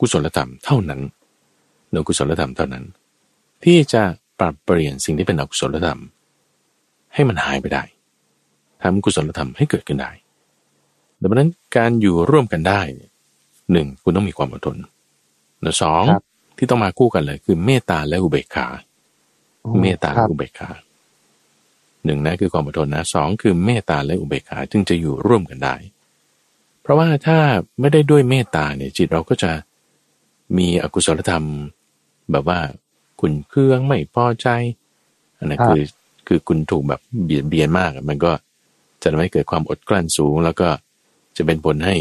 [0.00, 1.00] กุศลธรรมเท่านั้น
[1.90, 2.84] เนอะกุศลธรรมเท่านั้น
[3.64, 4.02] ที่จะ
[4.40, 6.00] ปรับเปลี่ยนสิ่งที่เป็นอกุศลธรรม
[7.14, 7.82] ให้มันหายไปได้
[8.82, 10.10] ทำกุศลธรรมให้เกิดขึ้นได้
[11.22, 13.10] ดังนั้นการอยู่ร่วมกันได้เนี่ย
[13.72, 14.76] หนึ่งคุณต้องมีความอดทน
[15.62, 16.24] และสองครับ
[16.58, 18.66] ที่ต้องมาคู่กันเลย คือเมตตาและอุเบกขา
[19.80, 20.70] เมตตาและอุเบกขา
[22.04, 25.74] หนึ่งนะคือความอดทนนะสองคือเมตตาและอุเบกขาจึงจะอยู่ร่วมกันได้
[26.82, 27.38] เพราะว่าถ้า
[27.80, 29.50] ไม่ได้ด้วยเมตตาเนี่ยจิตเราก็จะ
[30.56, 31.44] มีอกุศลธรรม
[32.32, 32.58] แบบว่า
[33.20, 34.48] ขุนเคืองไม่พอใจ
[35.38, 35.82] อันนั้นคือ
[36.28, 38.32] คือคุณถูกแบบเบียดเบียนมากมันก็
[39.02, 40.68] จะทำให้เกิดความอดกลั้นสูง แล้วก็
[41.36, 41.96] จะเป็นผลให้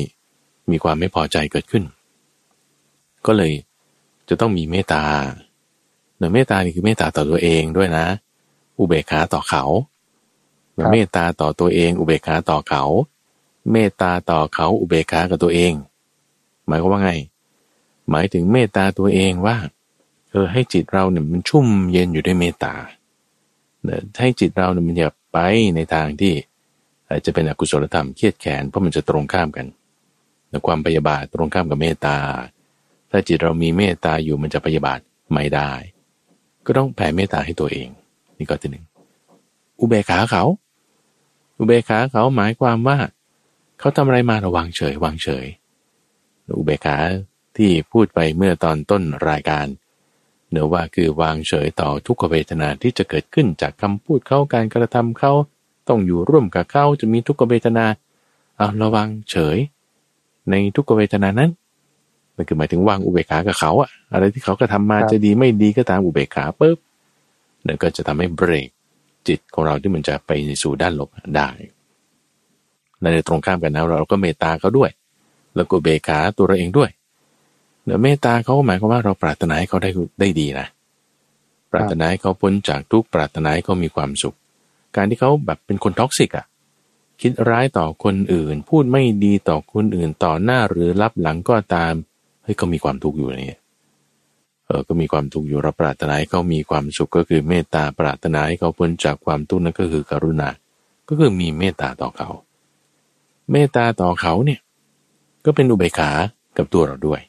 [0.72, 1.84] มีความไม่พอใจเกิดขึ้น
[3.26, 3.54] ก็เลย
[4.30, 5.04] จะต้องมีเมตตา
[6.18, 8.06] เนื้อเมตตานี่คือเมตตาต่อตัวเองด้วยนะ
[8.80, 9.64] อุเบกขาต่อเขา
[10.92, 12.84] เมตตาต่อตัวเอง อุเบกขาต่อเขา
[13.72, 15.74] เมตตาต่อเขาอุเบกขากับตัวเอง
[16.68, 17.12] หมายความว่าไง
[18.10, 19.58] หมายถึงเมตตาตัวเองว่า
[20.32, 22.74] เออให้จิตเราเนี่ยมันชุ่มเย็นอยู่ด้วยเมตตา
[23.84, 25.38] เนี่ยให้จิตเราเนี่ยมันอย่าไป
[25.76, 26.34] ในทางที่
[27.26, 29.68] จะเป็นอกุศลธรรมเครียดแค้นเพราะมันจะตรงข้ามกัน
[30.50, 32.18] แต่ความพยาบาทตรงข้ามกับเมตตา
[33.12, 35.00] ถ้าจิตเรามีเมตตาอยู่มันจะพยาบาท
[35.34, 35.72] ไม่ได้
[36.66, 37.90] ก็ต้องแผ่เมตตาให้ตัวเอง
[38.38, 38.86] นี่ก็ที่หนึ่ง
[39.80, 40.44] อุเบกขาเขา
[41.58, 42.98] อุเบกขาเขาหมายความว่า
[43.80, 45.46] เขาทำอะไรมาระวังเฉย วางเฉย
[46.58, 46.98] อุเบกขา
[47.58, 49.68] ที่พูดไปเมื่อตอนต้นรายการ
[50.50, 55.34] เนื้อว่าคือวางเฉยต่อทุกขเวทนาที่จะเกิดขึ้นจากคำพูดเขาการกระทำเขา
[55.92, 57.86] ต้องอยู่ร่วมกับเขาจะมีทุกขเวทนา
[58.58, 59.58] เอาระวังเฉย
[60.50, 61.50] ในทุกขเวทนานั้น
[62.36, 66.78] นั่นคือหมายถึงวางอุเบกขากับเขาอะอะไรที่เขากระทำมาจะดีไม่ดีก็ตามอุเบกขาปุ๊บ
[67.66, 68.70] นั่นก็จะทำให้เบรก
[69.28, 70.32] จิตของเราที่มันจะไป
[70.64, 71.50] สู่ด้านลบได้
[73.02, 74.92] ในตรงข้ามกันนะเราก็เมตตาเขาด้วย
[75.56, 76.90] แล้วก็อุเบกขาตัวเราเองด้วย
[77.86, 79.90] เดี๋ยวเมตตาเขาหมายความว่าเราปรารถนาให้เขาได้
[80.20, 80.68] ได้ดีนะ
[81.72, 84.36] ปรารถนาให้เขาพ้นจากทุกข์ปรารถนาให้เขามีความสุข
[84.96, 86.46] การที่เขาแบบเป็นคน toxic อะ
[87.22, 91.94] คิดร้ายต่อคนอื่น พูดไม่ดีต่อคนอื่นต่อหน้าหรือลับหลังก็ตาม
[92.44, 93.58] เฮ้ยเขามีความทุกข์อยู่นี่
[94.68, 100.50] เออก็มีความทุกข์อยู่เราปรารถนาให้เขามีความสุขก็คือเมตตาปรารถนาให้เขาพ้นจากความทุกข์นั่นก็คือกรุณา
[101.08, 102.30] ก็คือมีเมตตาต่อเขา
[103.52, 104.60] เมตตาต่อเขาเนี่ย
[105.46, 106.12] ก็เป็นอุเบกขา
[106.58, 107.22] กับตัวเราด้วย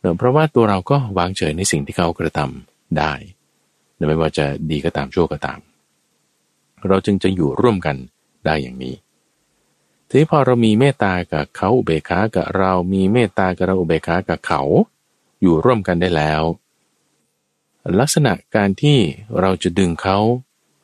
[0.00, 3.12] เนื่องเพราะว่าตัวเราก็วางเฉยในสิ่งที่เขากระทำได้
[4.08, 5.58] ไม่ว่าจะดีก็ตามชั่วก็ตาม
[6.86, 7.96] เราจึงจะอยู่ร่วมกัน
[8.46, 8.94] ได้อย่างนี้
[10.08, 14.62] ทีนี้พอเรามีเมตตากับเขาอุเบกขากับเรา มีเมตตากับเราอุเบกขากับเขา
[15.42, 16.42] อยู่ร่วมกันได้แล้ว
[18.00, 18.98] ลักษณะการที่
[19.40, 20.18] เราจะดึงเขา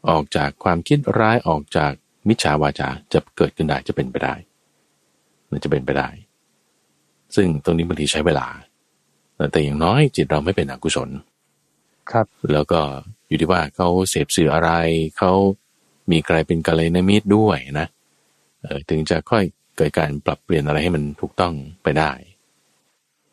[0.09, 1.93] ออกจากความคิดร้ายออกจาก
[2.29, 4.35] มิจฉาวาจาจะเกิดขึ้นได้จะเป็นไปได้
[5.51, 6.09] มันจะเป็นไปได้
[7.35, 8.47] ซึ่งตรงนี้บางทีใช้เวลา
[9.53, 11.11] แต่อย่างน้อยจิตเราไม่เป็นอกุศล
[12.11, 12.81] ครับ แล้วก็
[13.29, 14.71] อยู่ที่ว่าเขาเสพสื่ออะไร
[15.19, 15.33] เขา
[16.11, 17.87] มีใครเป็นกัลยาณมิตรด้วยนะ
[18.63, 19.45] เออถึงจะค่อย
[19.77, 22.13] เกิดการปรับเปลี่ยนอะไรให้มันถูกต้องไปได้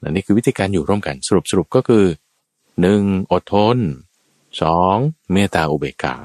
[0.02, 2.06] นนี่คือวิธีการอยู่ร่วมกันสรุปสรุปก็คือ
[2.82, 3.02] หนึ่ง
[3.32, 3.78] อดทน
[4.62, 4.96] สอง
[5.34, 6.16] เมตตาอุเบกขา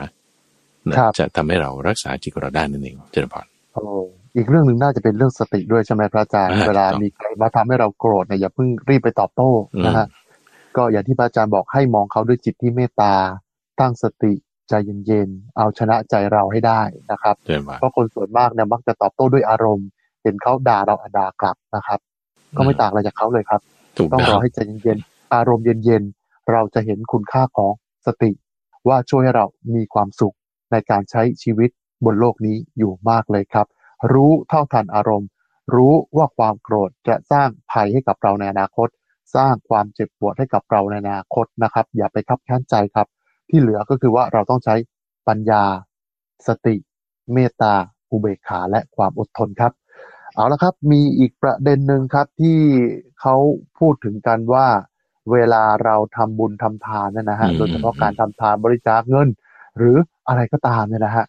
[1.19, 3.83] จะทำให้เรารักษาจิตเราได้นั่นเองเจริญพรโอ้
[4.37, 9.51] อีกเรื่องหนึ่งน่าจะเป็นเรื่องสติด้วยใช่ไหมพระอาจารย์เวลามีใครมาทำให้เราโกรธเนี่ยอย่าเพิ่งรีบไปตอบโต้
[9.87, 10.07] นะฮะ
[10.77, 13.15] ก็อย่างที่พระอาจารย์บอกให้มองเขาด้วยจิตที่เมตตา
[13.81, 14.33] ตั้งสติ
[14.69, 14.75] ใจ
[15.07, 17.35] เย็นๆ เอาชนะใจเราให้ได้นะครับ
[17.79, 19.89] เพราะคนส่วนมากเนี่ยมักจะตอบโต้ด้วยอารมณ์
[20.23, 22.01] เห็นเขาด่าเราด่ากลับนะครับ
[22.57, 23.61] ก็ไม่ต่างอะไรจากเขาเลยครับ
[24.13, 27.73] ต้องรอให้ใจเย็นๆ อารมณ์เย็นๆ เราจะเห็นคุณค่าของ
[28.07, 28.31] สติ
[28.89, 30.35] ว่าช่วยให้เรามีความสุข
[30.73, 31.71] ในการใช้ชีวิต
[32.05, 33.67] บนโลกนี้อยู่มากเลยครับ
[34.13, 35.29] รู้เท่าทันอารมณ์
[35.75, 38.89] รู้ว่าความโกรธจะสร้างภัยให้กับเราในอนาคต
[39.37, 43.07] สร้างความเจ็บปวดให้กับเราในอนาคตนะครับ อย่าไปคับแค้นใจครับ
[43.49, 44.75] ที่เหลือก็คือว่าเราต้องใช้
[45.29, 45.63] ปัญญา
[46.47, 46.77] สติ
[47.33, 47.75] เมตตา
[48.11, 49.73] อุเบกขาและความอดทนครับ
[50.35, 52.59] เอาละครับ มีอีกประเด็นหนึ่งครับที่
[53.21, 53.37] เขา
[53.79, 54.67] พูดถึงกันว่า
[55.33, 59.29] เวลาเราทำบุญทำทานเนี่ยนะฮะโดยเฉพาะการทำทานบริจาคเงิน
[59.79, 59.97] หรือ
[60.29, 61.27] อะไรก็ตามเนี่ยนะฮะ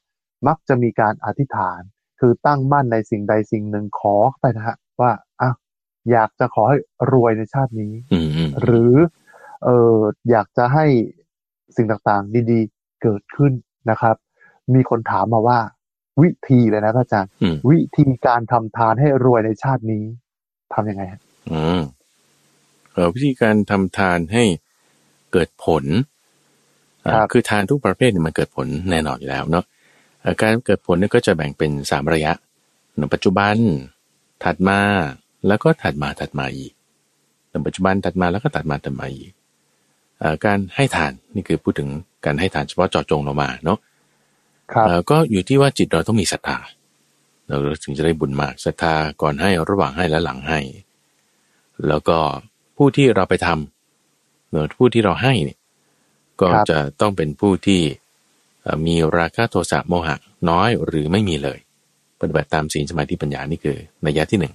[0.48, 1.80] มักจะมีการอธิษฐาน
[2.20, 5.12] คือตั้งมั่นในสิ่งใดสิ่งหนึ่งขอไปนะฮะว่า
[5.42, 5.52] อะ
[6.12, 6.78] อยากจะขอให้
[7.12, 7.94] รวยในชาตินี้
[8.64, 8.96] หรือ
[9.64, 10.00] เออ
[10.30, 10.86] อยากจะให้
[11.78, 13.52] สิ่งต่างๆ ดีๆ เกิดขึ้น
[13.90, 14.16] นะครับ
[14.74, 15.60] มีคนถามมาว่า
[16.22, 17.32] วิธีเลยนะพระอาจารย์
[17.70, 20.04] วิธีการทำทานให้รวยในชาตินี้
[20.74, 21.22] ทํำยังไงฮะ
[21.52, 21.82] อืม
[22.92, 24.44] เออวิธีการทำทานให้
[25.32, 25.84] เกิดผล
[27.32, 29.66] คือทานทุกประเภทเนี่ยมันเกิดผลแน่นอนอยู่แล้วเนาะ
[30.42, 32.32] การเกิดผลนี่ก็จะแบ่งเป็นสามระยะ
[32.98, 33.56] ในปัจจุบัน
[34.44, 34.80] ถัดมา
[35.48, 36.72] แล้วก็ถัดมาถัดมาอีก
[37.50, 39.32] ในปัจจุบันถัดมาแล้วก็ถัดมาถัดมาอีก
[40.46, 41.90] การให้ทานนี่คือพูดถึง
[42.26, 43.80] การให้ทานเฉพาะเจาะจงลงมาเนาะ
[45.10, 46.58] ก็อยู่ที่ว่าจิตเราต้องมีศรัทธา
[47.48, 50.60] เราถึงจะได้บุญมากศรัทธาก่อนให้ระหว่างให้และหลังให้
[51.88, 52.18] แล้วก็
[52.78, 55.60] ผู้ที่เราไปทำเนือผู้ที่เราให้เนี่ย
[56.42, 57.82] ก็ครับจะต้องเป็นผู้ที่
[58.62, 60.16] เอ่อมีราคะโทสะโมหะ
[60.50, 61.60] น้อยหรือไม่มีเลย
[62.22, 64.54] ปฏิบัติตามศีลสมาธิปัญญานี่คือนัยยะที่หนึ่ง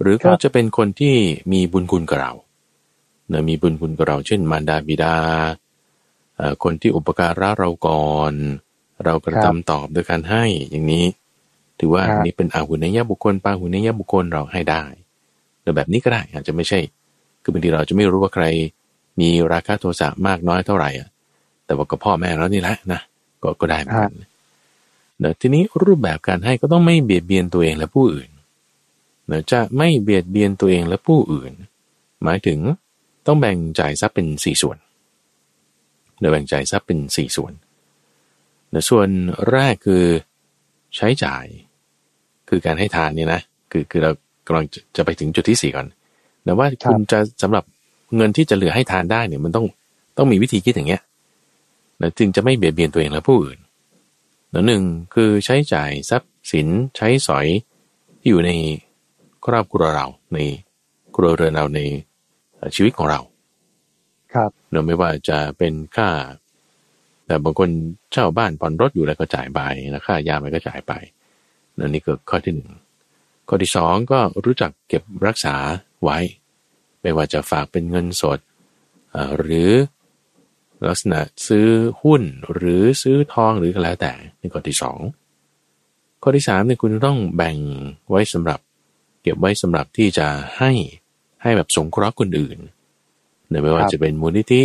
[0.00, 1.14] หรือก็ครับจะเป็นคนที่
[1.52, 5.16] มีบุญคุณกับเราเนะมีบุญคุณกับเราเช่นมารดาบิดา
[6.36, 8.34] เอ่อคนที่อุปการะเราก่อน
[9.04, 11.04] เรากระทำตอบโดยการให้อย่างนี้
[11.78, 14.84] ถือว่าครับอันนี้เป็นอาหุเนยบุคคลปาหุเนยบุคคลเราให้ได้
[15.62, 16.80] แต่แบบนี้ก็ได้อาจจะไม่ใช่
[17.42, 18.44] คือบางทีเราจะไม่รู้ว่าใคร
[19.20, 21.08] มีราคะโทสะมากน้อยเท่าไหร่อะ
[21.66, 23.00] แต่ว่าก็พ่อแม่เรานี่แหละนะ
[23.42, 24.12] ก็ก็ได้เหมือนกัน
[25.18, 28.28] เนอะทีนี้รูปแบบการให้ก็ต้องไม่เบียดเบียนตัวเองและผู้อื่น
[29.26, 31.52] เนอะจะไม่เบียดเบียนตัวเองและผู้อื่น
[32.24, 32.58] หมายถึง
[33.26, 34.78] ต้องแบ่งจ่ายทรัพย์เป็นสี่ส่วน
[36.18, 37.52] เนอแบ่งจ่ายทรัพย์เป็นสี่ส่วน
[38.70, 39.08] เนอะส่วน
[39.50, 40.04] แรกคือ
[40.96, 41.44] ใช้จ่าย
[42.48, 44.10] คือการให้ทานเนี่ยนะ คือคือเรา
[44.46, 45.86] กำลังจะจะไปถึงจุดที่สี่ก่อน
[46.44, 47.64] แต่ว่าคุณจะสำหรับ
[48.16, 49.66] เงินที่จะเหลือให้ทานได้เนี่ยมันต้อง
[50.18, 51.02] ต้องมีวิธีคิดอย่างเงี้ย
[52.00, 53.58] นะจึงจะไม่เบียดเบียนตัวเองและผู้อื่น
[54.52, 54.82] นะหนึ่ง
[55.14, 57.46] คือใช้จ่ายทรัพย์สินใช้สอย
[58.20, 58.50] ที่อยู่ใน
[59.46, 60.38] ครอบครัวเราใน
[61.14, 61.80] ครัวเรือนเราใน
[62.76, 63.20] ชีวิตของเรา
[64.34, 66.10] ครับเนอะไม่ว่าจะเป็นค่า
[67.26, 67.68] แต่บางคน
[68.12, 69.60] เช่าบ้านผ่อนรถอยู่แล้วก็จ่ายไป
[69.92, 70.92] นะค่ายามันก็จ่ายไป
[71.78, 72.70] นั่นนี่คือข้อที่หนึ่ง
[73.48, 75.54] ข้อที่สองก็รู้จักเก็บรักษา
[76.02, 76.18] ไว้
[77.00, 78.38] ไม่ว่าจะฝากเป็นเงินสด
[79.10, 79.70] เอ่อหรือ
[80.86, 81.66] ลักษณะซื้อ
[82.02, 82.22] หุ้น
[82.54, 84.98] หรือซื้อทองหรือก็แล้วแต่นี่ข้อที่สอง
[86.22, 87.56] ข้อที่สามเนี่ยคุณต้องแบ่ง
[88.10, 88.60] ไว้สำหรับ
[89.22, 90.26] เก็บไว้สำหรับที่จะ
[90.58, 90.70] ให้
[91.44, 92.58] ให้แบบสงเคราะห์คนอื่น
[93.48, 94.62] เนยไม่ว่าจะเป็นมูลนิธิ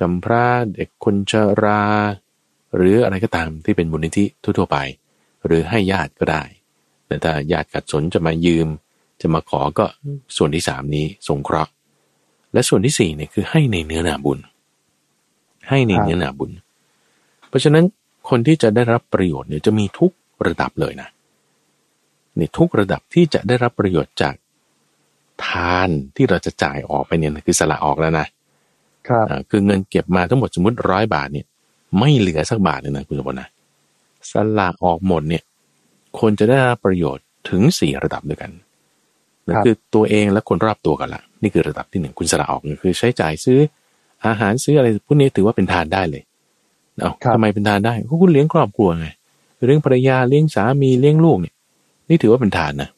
[0.00, 1.32] กำพร้าเด็กคนช
[1.62, 1.82] รา
[2.76, 4.78] หรืออะไรก็ตามที่เป็นมูลนิธิทั่วๆไป
[5.46, 6.42] หรือให้ญาติก็ได้
[7.06, 8.68] แต่ถ้าญาติขัดสนจะมายืม
[9.20, 9.86] จะมาขอก็
[10.36, 11.72] ส่วนที่สามนี้สงเคราะห์
[12.52, 14.38] และส่วนที่สี่เนี่ยคือให้ในเนื้อนาบุญ
[15.68, 16.50] ให้ในเนื้อนาบุญ
[17.48, 17.84] เพราะฉะนั้น
[18.28, 20.12] คนที่จะได้รับประโยชน์เนี่ยจะมีทุก
[20.46, 21.08] ระดับเลยนะ
[22.36, 24.34] ในทุกระดับที่จะได้รับประโยชน์จาก
[25.46, 28.26] ทานที่เราจะจ่ายออกไปเนี่ยคือสละออกแล้วนะ
[29.08, 31.46] ครับอ่าคือเงินเก็บมาทั้งหมดสมมติร้อยบาทเนี่ย
[31.98, 33.48] ไม่เหลือสักบาทเลยนะคุณสมบัตินะ
[34.30, 35.42] สละออกหมดเนี่ย
[36.20, 38.50] คนจะได้รับประโยชน์ถึงสี่ระดับด้วยกัน
[39.46, 43.58] นั่นครับคือตัวเองและคนรอบตัวกันละนี่คือระดับที่หนึ่งคุณสละออกคือใช้จ่ายซื้อ
[44.26, 46.22] อาหารซื้ออะไรพวกนี้ถือว่าเป็นทานได้เลย
[47.00, 49.08] เอาครับทำไมเป็นทานได้เพราะคุณเลี้ยงครอบครัวไง
[49.66, 51.54] เลี้ยงภรรยาเลี้ยงสามีเลี้ยงลูกเนี่ย
[52.08, 52.96] นี่ถือว่าเป็นทานนะอ่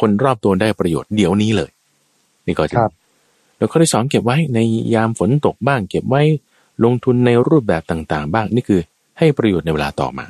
[0.00, 1.70] คนรอบตัวได้ประโยชน์เดี๋ยวนี้เลย
[2.46, 2.92] นี่ก็จะครับ
[3.56, 4.58] แล้วข้อที่สองเก็บไว้ใน
[4.94, 6.22] ยามฝนตกบ้าง เก็บไว้
[6.84, 8.80] ลงทุนในรูปแบบต่าง ๆ บ้างนี่คือ
[9.18, 10.26] ให้ประโยชน์ในเวลาต่อมา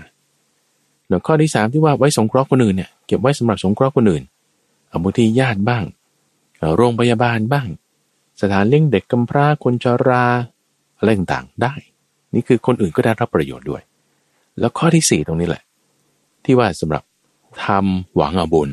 [1.09, 4.23] แล้วข้อที่สามที่ว่าไว้สงเคราะห์คนอื่นเนี่ยเก็บไว้สำหรับสงเคราะห์คนอื่น
[4.89, 5.85] เอาบางทีญาติบ้าง
[6.59, 7.67] เอ่อโรงพยาบาลบ้าง
[8.41, 10.25] สถานเลี้ยงเด็กกำพร้าคนชรา
[10.99, 11.75] อะไรต่างๆได้
[12.35, 13.83] นี่คือคนอื่นก็ได้รับประโยชน์ด้วย
[14.59, 15.63] แล้วข้อที่สี่ตรงนี้แหละ
[16.45, 17.03] ที่ว่าสำหรับ
[17.65, 18.71] ทำหวังเอาบุญ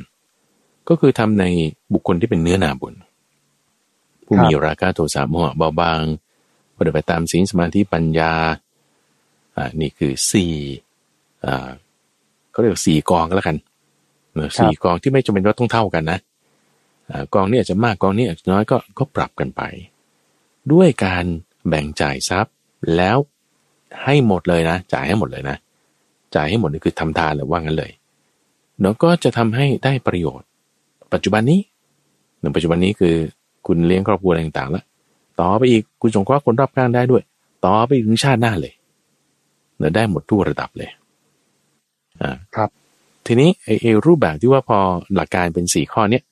[0.89, 1.45] ก็คือทำใน
[1.93, 2.93] บุคคลที่เป็นเนื้อนาบุญ
[4.25, 5.99] ผู้ครับมีราคะโทสะโมหะเบาบาง
[6.77, 8.33] ปฏิบัติตามศีลสมาธิปัญญา
[9.55, 10.53] อ่านี่คือสี่
[11.45, 11.69] อ่า
[12.51, 13.57] เขาเรียกว่าสี่กองก็แล้วกัน
[14.33, 16.19] เนอะสี่กองที่ไม่จำเป็นว่าต้องเท่ากันนะ
[17.11, 19.61] อ่ากองนี้อาจจะมากกองนี้อาจจะน้อยก็ก็ปรับกันไป
[20.71, 21.25] ด้วยการ
[21.67, 22.53] แบ่งจ่ายทรัพย์
[22.95, 23.17] แล้ว
[24.03, 25.57] ให้หมดเลยนะ จ่ายให้หมดเลยนะ
[26.35, 27.91] จ่ายให้หมดนี่คือทำทานเลยว่างั้นเลย
[28.81, 30.47] แล้วก็จะทำให้ได้ประโยชน์
[31.14, 31.60] ปัจจุบันนี้
[32.41, 33.16] ในปัจจุบันนี้คือ
[33.68, 34.84] คุณเลี้ยงครอบครัวอะไรต่างๆแล้ว
[35.39, 37.24] ต่อไปอีกคุณสงเคราะห์คนรอบข้างได้ด้วย
[37.66, 38.74] ต่อไปอีกถึงชาติหน้าเลย
[39.78, 40.89] เนื้อได้หมดทุกระดับเลย
[42.22, 42.70] อ่าครับ
[43.26, 44.78] ทีนี้ไอ้ไอ้รูปแบบที่ว่าพอ
[45.16, 46.24] หลักการเป็นสี่ข้อเนี้ย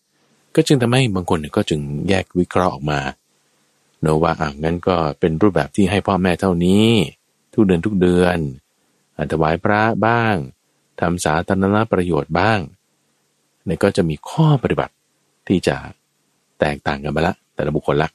[0.56, 3.00] ก็จึงทำให้บางคนเนี่ยก็จึงแยกวิเคราะห์ออกมา
[4.02, 6.88] เนอะว่าอะงั้นก็เป็นรูปแบบที่ให้พ่อแม่เท่านี้
[7.54, 8.38] ทุกเดือนทุกเดือน
[9.16, 10.36] อะถวายพระบ้าง
[11.00, 12.60] ทำสาธารณประโยชน์บ้าง
[13.66, 14.94] เนี่ยก็จะมีข้อปฏิบัติ
[15.48, 15.76] ที่จะ
[16.60, 18.10] แตกต่างกันไปละ แต่ละบุคคลละ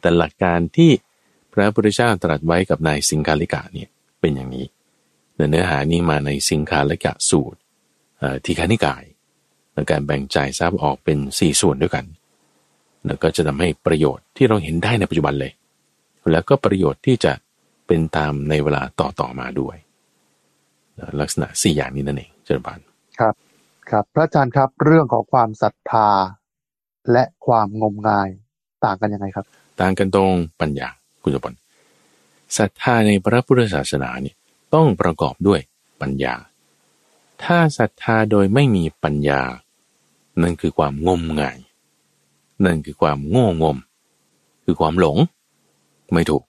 [0.00, 0.90] แต่หลักการที่
[1.52, 3.88] พระพุทธเจ้าตรัสไว้กับนายสิงคาลิกะเนี่ย
[4.20, 4.66] เป็นอย่างนี้
[5.50, 7.58] เนื้อหานี้มาในสิงคาลิกะสูตร
[8.18, 9.04] เอ่อทีฆานิกาย
[9.72, 12.04] ในการแบ่งจ่ายทรัพย์ออกเป็นสี่ส่วนด้วยกัน
[13.06, 15.52] แล้วก็จะทำให้ประโยชน์ที่เราเห็นได้ในปัจจุบันเลย
[16.32, 17.32] แล้วก็ประโยชน์ที่จะ
[17.86, 19.76] เป็นตามในเวลาต่อๆมาด้วย
[21.20, 22.78] ลักษณะสี่อย่างนี้นั่นเองเจริญบาน
[23.18, 23.34] ครับ
[23.92, 26.08] ครับ พระอาจารย์ครับ เรื่องของความศรัทธา
[27.12, 28.28] และความงมงาย
[28.84, 29.46] ต่างกันยังไงครับ
[29.80, 30.88] ต่างกันตรงปัญญา
[31.22, 31.58] คุณสมบัติ
[32.58, 34.36] ศรัทธาในพระพุทธศาสนาเนี่ย
[34.74, 35.60] ต้องประกอบด้วย
[36.00, 36.34] ปัญญา
[37.44, 39.42] ถ้าศรัทธาโดยไม่มีปัญญา
[40.42, 41.58] นั่นคือความงมงาย
[42.64, 43.76] นั่นคือความโง่งม
[44.64, 45.16] คือความหลง
[46.14, 46.42] ไม่ถูก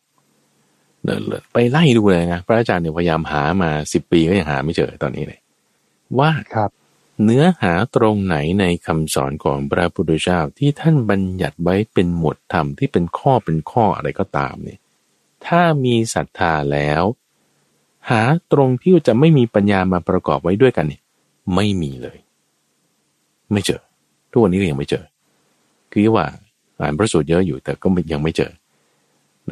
[1.54, 5.40] ไปไล่ดูเลยนะ พระอาจารย์เนี่ยพยายามหามาสิบปีก็ยังหาไม่เจอตอนนี้เลย
[6.20, 6.72] ว่าครับ
[7.24, 14.80] เนื้อหาตรงไหนในคำสอนของพระพุทธเจ้าที่ท่านบัญญัติไว้เป็นหมวดธรรมที่เป็นข้อเป็นข้ออะไรก็ตามเนี่ย
[15.46, 17.04] ถ้ามีศรัทธาแล้ว
[18.10, 21.02] หาตรงที่จะไม่มีปัญญามาประกอบไว้ด้วยกันเนี่ย
[21.56, 22.18] ไม่มีเลย
[23.52, 23.82] ไม่เจอ
[24.32, 25.04] ทุกวันนี้ก็ยังไม่เจอ
[25.92, 26.26] คือว่า
[26.80, 28.52] อ่านพระสูตรเยอะอยู่แต่ก็ยังไม่เจอ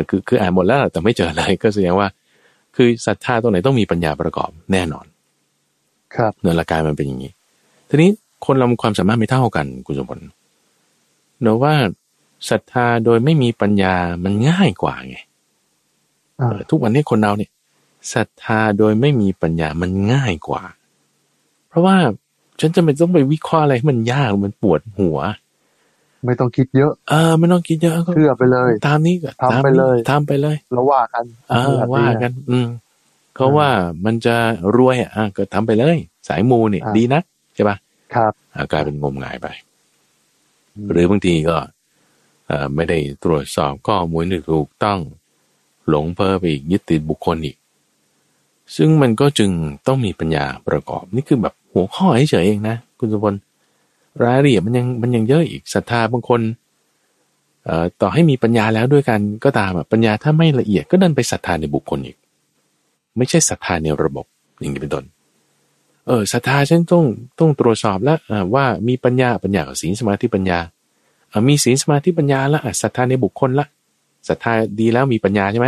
[0.09, 2.07] คือคืออ่านหมดแล้วแต่ไม่เจออะไรก็แสดงว่า
[2.75, 5.05] คือศรัทธาตรงไหนต้องมีปัญญาประกอบแน่นอน
[6.15, 7.31] ครับเนื้อละกายมันเป็นอย่างนี้
[7.89, 8.09] ทีนี้
[8.45, 10.21] คนเราความสามารถไม่เท่ากันคุณสมบัติ
[11.41, 11.75] เนอะว่า
[12.49, 15.17] ศรัทธาโดยไม่มีปัญญามันง่ายกว่าไง
[16.69, 17.51] ทุกวันนี้คนเราเนี่ย
[18.13, 20.63] ศรัทธาโดยไม่มีปัญญามันง่ายกว่า
[21.69, 21.95] เพราะว่า
[22.59, 25.19] ฉันจะไม่ต้องไปวิเคราะห์อะไรมันยากมันปวดหัว
[26.25, 32.67] ไม่ต้องคิดเยอะ เออไม่ต้องคิดเยอะก็เชื่อไปเลย ตามนี้ก็ทำไปเลยทำไปเลยแล้วว่ากันเออว่ากัน อืม
[33.35, 33.69] เขาว่า
[34.05, 34.35] มันจะ
[34.75, 37.77] รวยอะก็ทำไปเลย สายมูเนี่ยดีนะใช่ปะ
[38.15, 38.33] ครับ
[38.71, 39.47] กลายเป็นงมงายไป
[40.91, 41.57] หรือบางทีก็
[42.47, 44.99] เออไม่ได้ตรวจสอบข้อมูลที่ถูกต้อง
[45.89, 47.57] หลงเพ้อไปอีกยึดติดบุคคลอีก
[48.75, 49.51] ซึ่งมันก็จึง
[49.87, 53.33] ต้องมีปัญญาประกอบ นี่คือแบบหัวข้อเฉยเองนะ คุณสุพล
[54.23, 56.41] รายละเอียดมันยังมันยังเยอะอีกศรัทธาบางคน
[57.65, 62.17] เอ่อต่อให้มีปัญญาแล้วด้วยกันก็ตามปัญญาถ้าไม่ละเอียดก็ดันไปศรัทธาในบุคคลอีก
[63.17, 64.25] ไม่ใช่ศรัทธาในระบบ
[64.59, 65.05] อย่างนี้เป็นต้น
[66.07, 67.03] เออศรัทธาฉันต้อง
[67.39, 68.19] ต้องตรวจสอบแล้ว
[68.55, 70.59] ว่ามีปัญญาปัญญากับศีลสมาธิปัญญา
[71.49, 73.65] มีศีลสมาธิปัญญาแล้วศรัทธาในบุคคลละ
[74.27, 75.67] ศรัทธาดีแล้วมีปัญญาใช่ไหม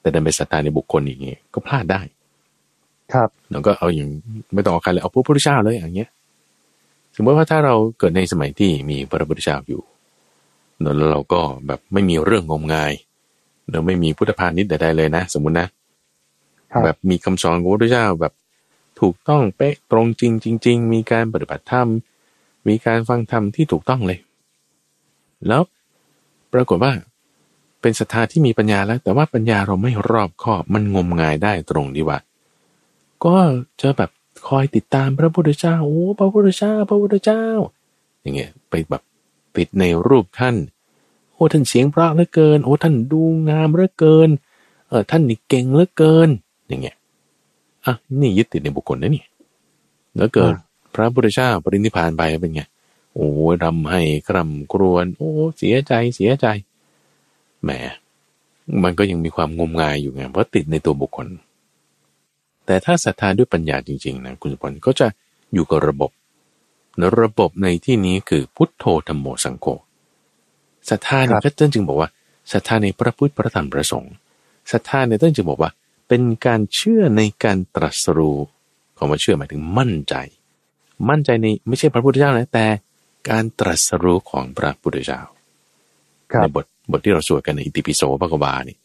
[0.00, 2.00] แต่ดันไปศรัทธาในบุคคลอย่างนี้ก็พลาดได้
[3.12, 4.08] ครับแล้วก็เอาอย่าง
[4.54, 6.10] ไม่ต้องเอาใครเลยเอาพระพุทธเจ้าเลยอย่างเงี้ย
[7.16, 9.82] สมมติว่าถ้าเราเกิดในสมัยที่มีพระพุทธเจ้าอยู่
[10.80, 12.92] แล้วเราก็แบบไม่มีเรื่องงมงาย
[13.70, 15.66] เราไม่มีพุทธพาณิชย์ใดๆเลยนะ สมมุตินะ
[16.84, 18.32] แบบมีคำสอนของพระพุทธเจ้าแบบ
[19.00, 21.88] ถูกต้องเป๊ะตรงจริงจริง ๆ มีการปฏิบัติธรรม
[22.68, 24.18] มีการฟังธรรมที่ถูกต้องเลย
[25.48, 25.62] แล้ว
[26.52, 26.92] ปรากฏว่า
[27.80, 32.18] เป็นศรัทธาที่มีปัญญาแล้ว แต่ว่าปัญญาเราไม่รอบคอบมันงมงายได้ตรงดีว่า
[33.24, 33.36] ก็
[33.80, 34.10] จะแบบ
[34.48, 37.44] คอยติดตามพระพุทธเจ้าโอ้พระพุทธเจ้าพระพุทธเจ้า
[38.22, 39.02] อย่างเงี้ยไปแบบ
[39.56, 40.56] ติดในรูปท่าน
[41.32, 44.28] โอ้ท่านเสียงพระเหลือเกิน โอ้ท่านดูงามเหลือเกิน
[44.88, 46.28] เออท่านนี่เก่งเหลือเกิน
[46.68, 46.96] อย่างเงี้ย
[47.84, 49.24] อะนี่ยึดติดในบุคคลนะนี่
[50.16, 50.54] แล้วเกิด
[50.94, 52.62] พระพุทธเจ้าปรินิพานไปเป็นไง
[53.14, 53.28] โอ้
[53.62, 56.46] รำให้คร่ำครวญโอ้เสียใจเสียใจ
[57.62, 57.70] แหม
[58.82, 61.26] มันก็ยังมีความงมงายอยู่ไงเพราะติดในตัวบุคคล
[62.66, 65.06] แต่ถ้าศรัทธาด้วยปัญญาจริงๆนะคุณสุพลก็จะ
[65.52, 66.10] อยู่กับระบบ
[67.20, 69.66] ระบบในที่นี้คือพุทโธธรรมโมสังโฆ
[70.90, 72.08] ศรัทธาเนี่ยก็ต้นจึงบอกว่า
[72.52, 74.12] ศรัทธาในพระพุทธพระธรรมพระสงฆ์
[74.72, 75.70] ศรัทธาในต้นจึงบอกว่า
[76.08, 78.38] เป็นการเชื่อในการตรัสรู้
[78.96, 80.14] คำว่าเชื่อหมายถึงมั่นใจ
[81.08, 82.66] มั่นใจในไม่ใช่พระพุทธเจ้านะแต่
[83.30, 85.20] การตรัสรู้ของพระพุทธเจ้า
[86.40, 88.76] ในบทบทที่เราสวดกันในอิติปิโสพระกบานี่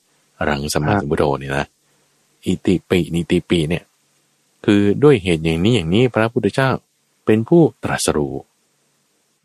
[0.47, 1.65] รังสมาธิบุโธนี่นะ
[2.45, 3.83] อิติปินิติปีเนี่ย
[4.65, 6.69] คือด้วยเหตุอย่างนี้อย่างนี้พระพุทธเจ้า
[7.25, 8.35] เป็นผู้ตรัสรู้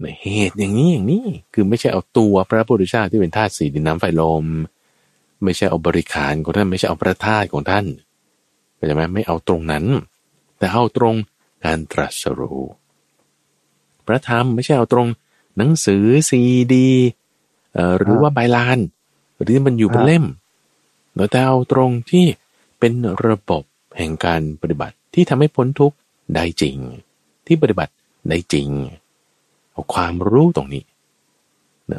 [0.01, 4.45] ในเหตุอย่างนี้อย่างนี้คือไม่ใช่เอาตัวพระพุทธเจ้าที่เป็นธาตุสี่ดินน้ำไฟลม
[5.45, 7.87] ไม่ใช่เอาบริขารของท่านไม่ใช่เอาพระธาตุของท่าน
[8.75, 9.85] เข้าใจไหมไม่เอาตรงนั้น
[10.59, 11.15] แต่เอาตรง
[11.65, 12.61] การตรัสรู้
[14.07, 15.09] พระธรรมไม่ใช่เอาตรง
[15.57, 16.41] หนังสือซี
[16.75, 16.89] ดี
[17.99, 18.79] หรือว่าใบลาน
[19.43, 20.25] หรือมันอยู่เป็นเล่ม
[21.31, 22.25] แต่เอาตรงที่
[22.79, 22.93] เป็น
[23.27, 23.63] ระบบ
[23.97, 25.97] แห่งการปฏิบัติที่ทำให้พ้นทุกข์
[26.35, 26.77] ได้จริง
[27.47, 27.93] ที่ปฏิบัติ
[28.29, 28.69] ได้จริง
[29.73, 30.85] เอาความรู้ตรงนี้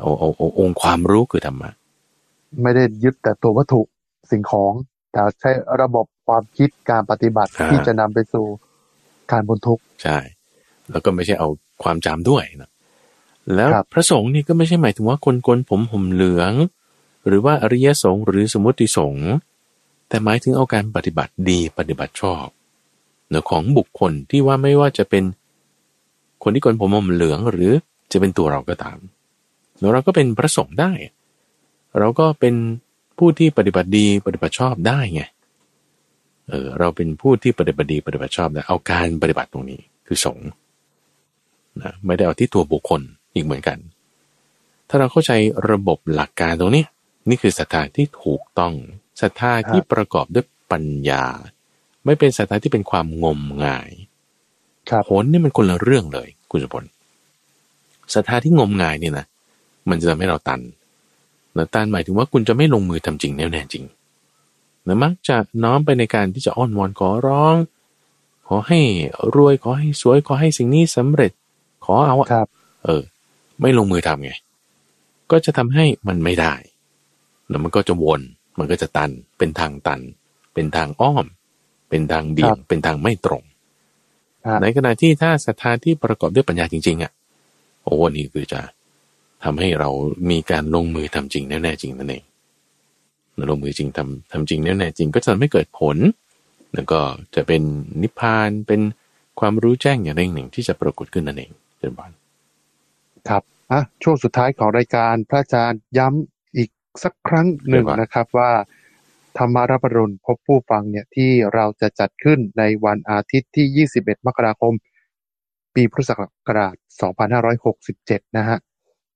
[0.01, 1.71] เอาเอาเอาองค์ความรู้คือธรรมะ
[2.61, 3.81] ไม่ได้ยึดแต่ตัววัตถุ
[4.31, 4.73] สิ่งของ
[5.11, 5.51] แต่ใช้
[5.81, 8.45] ระบบความคิดการปฏิบัติที่จะนำไปสู่
[9.31, 10.17] การพ้นทุกข์ใช่
[10.91, 11.47] แล้วก็ไม่ใช่เอา
[11.83, 12.69] ความจำด้วยนะ
[13.55, 16.53] แล้วพระสงฆ์นี่ก็ไม่ใช่หมายถึงว่าคนโกนผมห่มเหลือง
[17.27, 19.29] หรือว่าอริยสงฆ์หรือสมุติสงฆ์
[20.09, 22.45] แต่หมายถึงเอาการปฏิบัติดีปฏิบัติชอบ
[23.29, 25.23] เนื้อของบุคคลที่ว่าไม่ว่าจะเป็น
[26.43, 27.71] คนที่กนผมมเหลืองหรือ
[28.11, 28.97] จะเป็นตัวเราก็ตาม
[29.93, 30.91] เราก็เป็นพระสงฆ์ได้
[31.99, 32.55] เราก็เป็น
[33.17, 35.23] ผู้ที่ปฏิบัติดีปฏิบัติชอบได้ไง
[36.49, 40.47] เออเราเป็นผู้ที่ปฏิบัติดีปฏิบัติชอบแต่เอาการปฏิบัติตรงนี้คือสงฆ์
[41.81, 43.01] นะไม่ได้เอาที่ตัวบุคคล
[43.33, 43.77] อีกเหมือนกัน
[44.89, 45.31] ถ้าเราเข้าใจ
[45.71, 46.83] ระบบหลักการตรงนี้
[47.29, 48.73] นี่คือสถานที่ถูกต้อง
[49.21, 51.25] ศรัทธาที่ประกอบด้วยปัญญา
[52.05, 53.91] ไม่เป็นศรัทธาที่เป็นความงมงาย
[55.07, 56.83] ผลนี่มันคนละเรื่องเลย คุณสุพล
[58.13, 59.25] ศรัทธาที่งมงายเนี่ยนะ
[59.89, 60.61] มันจะทำให้เราตัน
[61.57, 63.85] นะตานหมายถึงว่าคุณจะไม่ลงมือทำจริงแน่แน่จริง
[64.87, 67.55] นะมักจะน้อมไปในการที่จะอ้อนวอนขอร้อง
[68.47, 68.79] ขอให้
[69.35, 71.31] รวยขอให้สวยขอให้สิ่งนี้สำเร็จ
[71.85, 72.47] ขอเอาครับ
[72.85, 73.01] เออ
[73.61, 74.31] ไม่ลงมือทำไง
[75.31, 76.53] ก็จะทำให้มันไม่ได้
[77.49, 78.21] แล้วมันก็จะวน
[78.59, 80.01] มันก็จะตัน เป็นทางตัน
[80.53, 81.25] เป็นทางอ้อม
[81.89, 83.43] เป็นทางเบี่ยง เป็นทางไม่ตรง
[84.45, 87.11] ครับในขณะที่ถ้าศรัทธาที่ประกอบด้วยปัญญาจริงๆอะ
[87.83, 88.59] โอ้นี่คือจะ
[89.45, 89.89] ทำให้เรา
[90.31, 92.23] มีการลงมือทำจริงแน่ๆจริงนั่นเอง
[93.49, 95.97] ลงมือจริงทำทำจริงแน่ๆจริง ก็จะทำให้เกิดผล
[96.73, 96.99] แล้วก็
[97.35, 97.61] จะเป็น
[98.01, 98.81] นิพพานเป็น
[99.39, 102.11] ความรู้แจ้งอย่างหนึ่งที่จะปรากฏขึ้นนั่นเองเจริญบาน
[103.29, 106.69] ครับอะช่วงสุดท้ายของรายการพระอาจารย์ย้ำอีก
[107.03, 108.51] สักครั้งหนึ่งเรียกว่านะครับว่า
[109.37, 114.73] ธรรมารับปรุณพบผู้ฟังเนี่ยที่เราจะจัดขึ้นในวันอาทิตย์ที่ 21 มกราคม
[115.75, 116.13] ปีพุทธศั
[116.47, 116.75] กราช
[117.55, 118.57] 2567 นะฮะ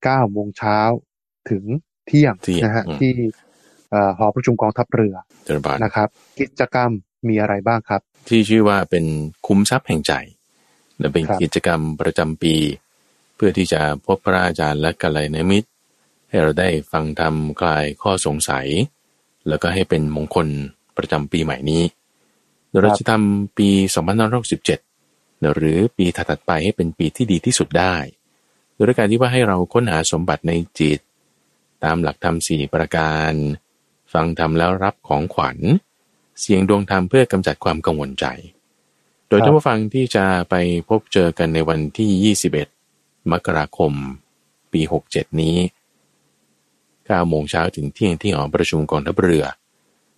[0.08, 0.80] 9โมงเช้า
[1.50, 1.64] ถึง
[2.08, 3.14] เที่ยงเที่ยงนะฮะอืมที่
[3.92, 6.08] เอ่อหอประชุมกองทัพเรือเจริญบานนะครับ
[6.40, 6.90] กิจกรรม
[7.28, 9.06] มีอะไรบ้างครับ ที่ชื่อว่าเป็น
[9.48, 10.14] คุ้มทรัพย์แห่งใจ
[11.00, 12.56] และเป็นครับกิจกรรมประจำปี
[13.36, 15.70] เพื่อที่จะพบพระอาจารย์และกัลยาณมิตร
[16.30, 18.68] ให้เราได้ฟังธรรมคลายข้อสงสัย
[19.48, 20.48] แล้วก็ให้เป็นมงคล
[20.98, 21.84] ประจำปีใหม่นี้
[22.70, 23.70] โดยเราจะทำปี
[24.78, 27.96] 2567 หรือปีถัดๆไปให้เป็นปีที่ดีที่สุดได้
[28.86, 31.00] โดยการที่ว่าให้เราค้นหาสมบัติในจิต
[31.84, 33.32] ตามหลักธรรมสี่ประการ
[34.14, 35.58] ฟังธรรมแล้วรับของขวัญ
[36.40, 38.26] เสียงดวงธรรมเพื่อกำจัดความกังวลใจ
[39.28, 40.56] โดยท่านผู้ฟังที่จะไป
[40.90, 42.36] พบเจอกันในวันที่
[42.86, 43.92] 21 มกราคม
[44.74, 45.58] ปี 67 นี้
[46.40, 49.46] 9โมงเช้าถึงเที่ยงที่หอประชุมกองทัพเรือ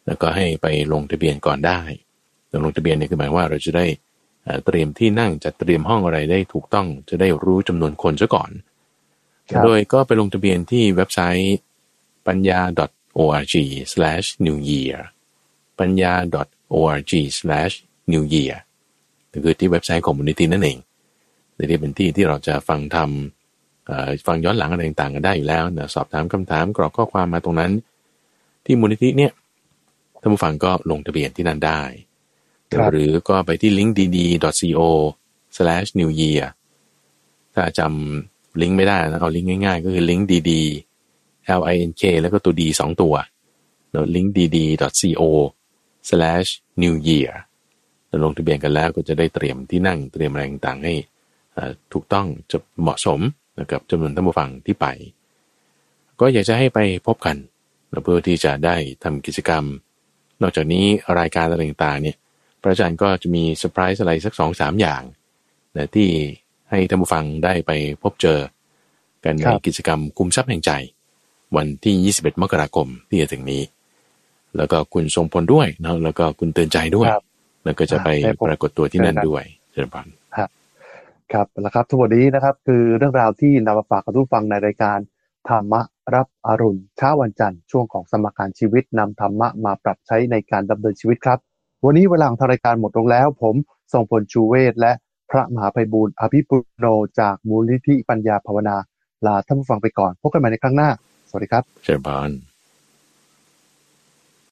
[0.05, 1.81] แล้วก็ให้ไปลงทะเบียนก่อนได้
[2.63, 3.85] ลงทะเบียนเนี่ยคือหมายว่าเราจะได้
[4.43, 8.51] เอ่อเตรียมที่นั่งจัดเตรียมห้องอะไรได้ถูกต้องจะได้รู้จำนวนคนซะก่อน
[9.49, 11.57] ครับโดยก็ไปลงทะเบียนที่เว็บไซต์
[12.27, 12.59] ปัญญา
[13.19, 14.97] .org/new year
[15.79, 16.13] ปัญญา
[16.73, 18.55] .org/new year
[19.33, 20.77] ก็คือที่เว็บไซต์ของมูลนิธินั่นเอง
[21.55, 27.71] แต่ที่เป็นที่ที่เราจะฟังทำเอ่อฟังย้อนหลังอะไรต่างๆกันได้อยู่แล้วนะสอบถามคำถามกรอกข้อความมาตรงนั้น
[28.65, 29.31] ที่มูลนิธิเนี่ย
[30.21, 32.10] ท่านผู้ฟังก็ลงทะเบียนที่นั่นได้ครับ
[32.91, 36.45] หรือก็ไปที่ linkdd.co/new year
[37.55, 40.51] ถ้าจำลิงก์ไม่ได้นะเอาลิงก์ง่ายๆ ก็คือลิงก์ dd
[41.59, 43.13] l i n k แล้วก็ตัว d สองตัว
[43.93, 45.23] ล้ว linkdd.co
[46.09, 46.49] slash
[46.81, 47.31] new year
[48.07, 50.93] เราลงทะเบียนกันแล้วก็จะได้เตรียมที่นั่งเตรียมอะไรต่างๆให้
[51.93, 53.19] ถูกต้องจะเหมาะสม
[53.71, 54.87] กับจำนวนท่านผู้ฟังที่ไป
[56.19, 57.37] ก็อยากจะให้ไปพบกัน
[58.03, 59.63] เพื่อที่จะได้ทำกิจกรรม
[60.41, 60.85] นอกจากนี้
[61.19, 62.17] รายการอะไรต่างๆเนี่ย
[62.61, 65.01] พระอาจารย์ก็จะมีเซอร์ไพรส์อะไรสักสองสามอย่าง
[65.77, 66.09] นะที่
[66.69, 68.39] ให้ท่านผู้ฟังได้ไปพบเจอ
[69.23, 70.71] กันในครับกิจกรรมคุมทรัพย์แห่งใจ
[71.55, 73.61] วันที่ 21 มกราคมที่จะถึงนี้
[74.57, 77.23] แล้วก็คุณทรงพลด้วยนะแล้วก็คุณเตือนใจด้วยครับ
[77.65, 80.07] แล้วก็จะไปได้พบปรากฏตัวที่นั่นเจอกันด้วยเจริญพร
[81.33, 84.97] ครับแล้วครับทั้งหมดนี้นะครับ คือเรื่องราวที่นำมาฝากกับทุกฟังในรายการ
[85.49, 85.81] ธรรมะ
[86.15, 91.39] รับอรุณเช้าวันจันทร์ช่วงของสมการชีวิตนำธรรมะมาปรับใช้ในการดำเนินชีวิตครับ
[91.85, 93.55] วันนี้เวลาของทางรายการหมดลงแล้ว ผม
[93.93, 94.91] ทรงพลชูเวศและ
[95.31, 96.85] พระมหาไพบูลอภิปุโน
[97.19, 98.77] จากมูลนิธิปัญญาภาวนา
[99.25, 100.89] ลาท่านผู้ฟังไปก่อน พบกันใหม่ในครั้งหน้า
[101.29, 102.29] สวัสดีครับเชิญพร